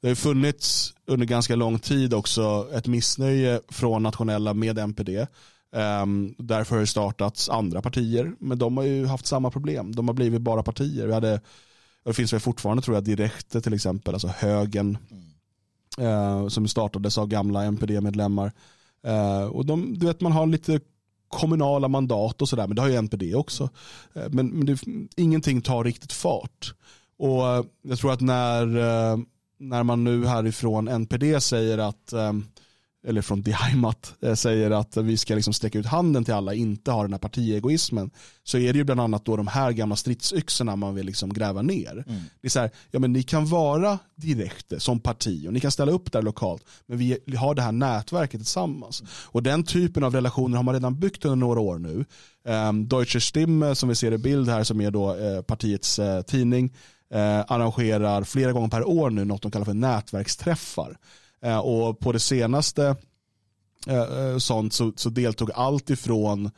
[0.00, 5.26] det har funnits under ganska lång tid också ett missnöje från nationella med NPD.
[5.72, 9.94] Um, därför har det startats andra partier, men de har ju haft samma problem.
[9.94, 11.06] De har blivit bara partier.
[11.06, 11.40] Vi hade,
[12.04, 14.98] det finns väl fortfarande tror jag Direkte till exempel, alltså högen,
[15.98, 16.08] mm.
[16.08, 18.52] uh, som startades av gamla NPD-medlemmar.
[19.06, 20.80] Eh, och de, du vet, man har lite
[21.28, 23.70] kommunala mandat och sådär, men det har ju NPD också.
[24.14, 24.78] Eh, men, men det,
[25.16, 26.74] ingenting tar riktigt fart.
[27.18, 28.66] Och eh, jag tror att när,
[29.58, 32.14] när man nu härifrån NPD säger att
[33.06, 36.90] eller från Diheimat eh, säger att vi ska liksom sträcka ut handen till alla, inte
[36.90, 38.10] ha den här partiegoismen,
[38.44, 41.62] så är det ju bland annat då de här gamla stridsyxorna man vill liksom gräva
[41.62, 41.92] ner.
[41.92, 42.22] Mm.
[42.40, 45.70] Det är så här, ja men ni kan vara direkte som parti och ni kan
[45.70, 49.00] ställa upp där lokalt, men vi har det här nätverket tillsammans.
[49.00, 49.10] Mm.
[49.26, 52.04] Och den typen av relationer har man redan byggt under några år nu.
[52.44, 56.22] Um, Deutsche Stimme som vi ser i bild här som är då uh, partiets uh,
[56.22, 56.64] tidning,
[57.14, 60.96] uh, arrangerar flera gånger per år nu något de kallar för nätverksträffar Eh,
[61.42, 62.96] Eh, och på det senaste
[63.86, 66.50] eh, eh, sånt så, så deltog allt ifrån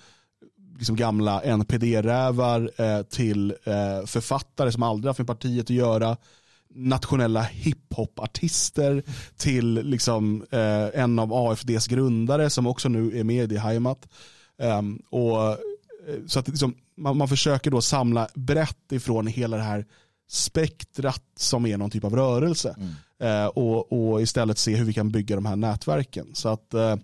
[0.78, 2.70] liksom gamla NPD-rävar
[3.02, 3.54] till
[4.06, 6.16] författare som aldrig haft med partiet att göra
[6.74, 9.02] nationella hiphop-artister
[9.36, 10.46] till liksom,
[10.94, 14.08] en av AFDs grundare som också nu är med i Heimat.
[14.58, 15.58] Um, ehm, och,
[16.26, 19.86] så att liksom, man, man, försöker då samla brett ifrån hela det här
[20.28, 22.74] spektrat som är någon typ av rörelse.
[22.78, 22.94] Mm.
[23.22, 26.26] Eh, och, och, istället se hur vi kan bygga de här nätverken.
[26.32, 26.96] Så att eh,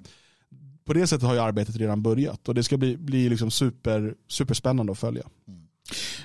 [0.85, 4.15] på det sättet har ju arbetet redan börjat och det ska bli, bli liksom super,
[4.29, 5.23] superspännande att följa.
[5.49, 5.61] Mm.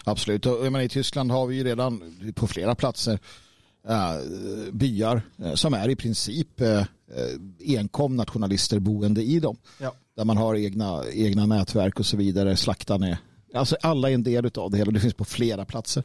[0.03, 2.01] Absolut, och, menar, i Tyskland har vi ju redan
[2.35, 3.19] på flera platser
[3.89, 4.15] äh,
[4.71, 6.83] byar äh, som är i princip äh,
[7.59, 9.57] enkom nationalister boende i dem.
[9.79, 9.93] Ja.
[10.15, 12.57] Där man har egna, egna nätverk och så vidare.
[12.57, 13.17] Slaktan är,
[13.53, 14.91] alltså alla är en del av det hela.
[14.91, 16.03] Det finns på flera platser.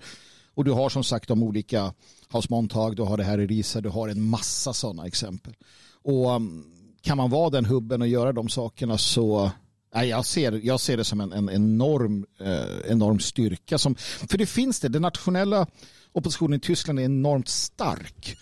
[0.59, 1.94] Och du har som sagt de olika
[2.32, 5.55] House Montag, du har det här i Risa, du har en massa sådana exempel.
[6.02, 6.64] Och um,
[7.02, 9.51] kan man vara den hubben och göra de sakerna så
[9.94, 13.78] Nej, jag, ser, jag ser det som en, en enorm, eh, enorm styrka.
[13.78, 13.94] Som,
[14.28, 15.66] för det finns det, den nationella
[16.12, 18.36] oppositionen i Tyskland är enormt stark.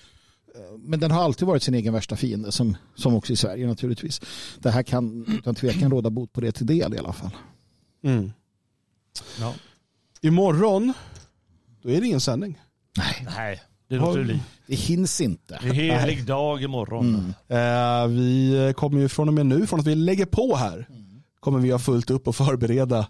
[0.54, 3.66] Eh, men den har alltid varit sin egen värsta fiende, som, som också i Sverige
[3.66, 4.20] naturligtvis.
[4.58, 7.36] Det här kan utan tvekan råda bot på det till del i alla fall.
[8.02, 8.32] Mm.
[9.40, 9.54] Ja.
[10.20, 10.92] Imorgon
[11.86, 12.58] då är det ingen sändning.
[12.96, 13.26] Nej.
[13.36, 13.60] Nej.
[13.88, 14.40] Det låter bli.
[14.66, 15.58] Det hinns inte.
[15.62, 17.34] Det är helig dag imorgon.
[17.48, 18.02] Mm.
[18.02, 21.22] Eh, vi kommer ju från och med nu, från att vi lägger på här, mm.
[21.40, 23.06] kommer vi ha fullt upp och förbereda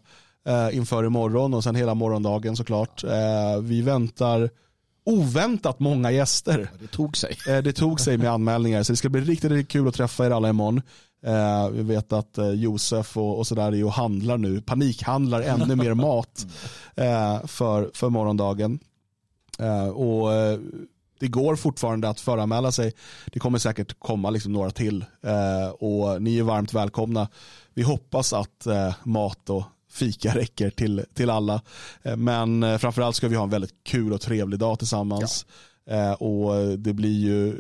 [0.49, 3.05] eh, inför imorgon och sen hela morgondagen såklart.
[3.05, 4.51] Eh, vi väntar
[5.05, 6.71] oväntat många gäster.
[6.81, 7.37] Det tog sig.
[7.47, 10.31] Det tog sig med anmälningar så det ska bli riktigt, riktigt kul att träffa er
[10.31, 10.83] alla imorgon.
[11.23, 15.77] Eh, vi vet att eh, Josef och, och sådär är och handlar nu, panikhandlar ännu
[15.77, 16.47] mer mat
[16.95, 18.81] eh, för, för morgondagen.
[19.59, 20.59] Eh, och eh,
[21.21, 22.93] det går fortfarande att föranmäla sig.
[23.33, 27.29] Det kommer säkert komma liksom några till eh, och ni är varmt välkomna.
[27.75, 28.67] Vi hoppas att
[29.03, 31.63] mat och fika räcker till, till alla.
[32.17, 35.47] Men framförallt ska vi ha en väldigt kul och trevlig dag tillsammans.
[35.85, 36.15] Ja.
[36.15, 37.57] Och det blir ju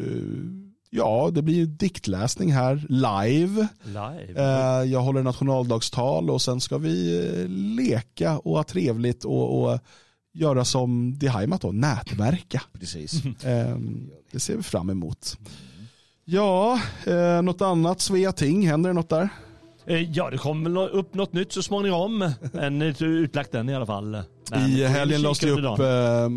[0.91, 3.69] ja, det blir diktläsning här live.
[3.85, 4.33] Live.
[4.43, 9.79] Eh, jag håller nationaldagstal och sen ska vi eh, leka och ha trevligt och, och
[10.35, 12.63] göra som De Heimat då, nätverka.
[12.81, 13.25] Precis.
[13.45, 13.77] Eh,
[14.33, 15.39] det ser vi fram emot.
[16.25, 19.29] Ja, eh, något annat Sveating, händer det något där?
[19.87, 22.23] Eh, Ja, det kommer väl upp något nytt så småningom.
[22.53, 24.23] En eh, utlagt den i alla fall.
[24.51, 26.29] Men I helgen lades det upp eh,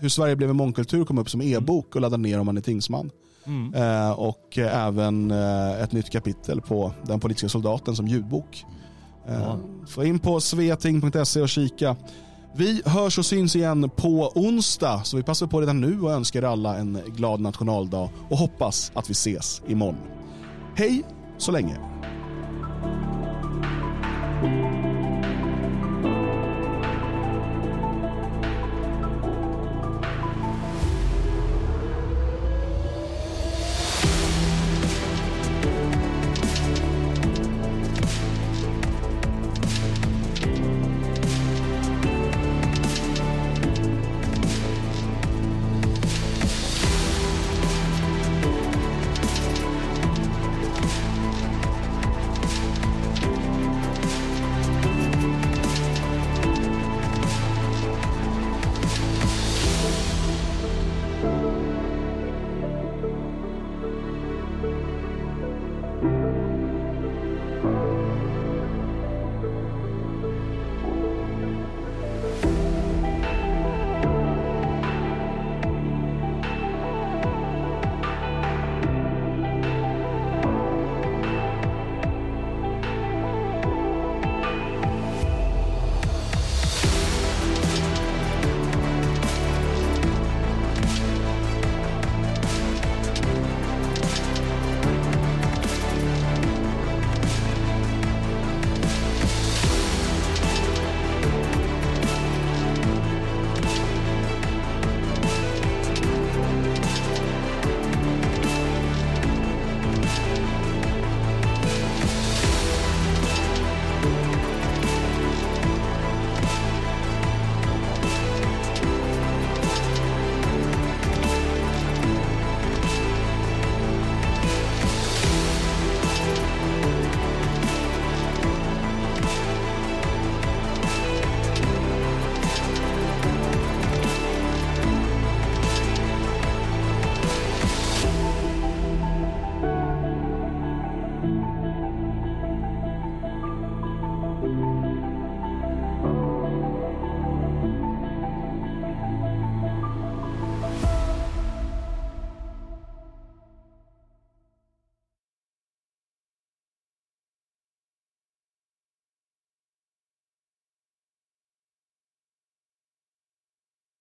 [0.00, 2.60] hur Sverige blev en mångkultur kom upp som e-bok och laddade ner om man är
[2.60, 3.10] tingsman.
[3.46, 3.74] Mm.
[3.74, 8.64] Eh, och även eh, ett nytt kapitel på Den politiska soldaten som ljudbok.
[9.28, 10.06] Eh, mm.
[10.06, 11.96] In på sveting.se och kika.
[12.54, 16.42] Vi hörs och syns igen på onsdag, så vi passar på redan nu och önskar
[16.42, 19.98] alla en glad nationaldag och hoppas att vi ses imorgon.
[20.76, 21.02] Hej
[21.38, 21.78] så länge!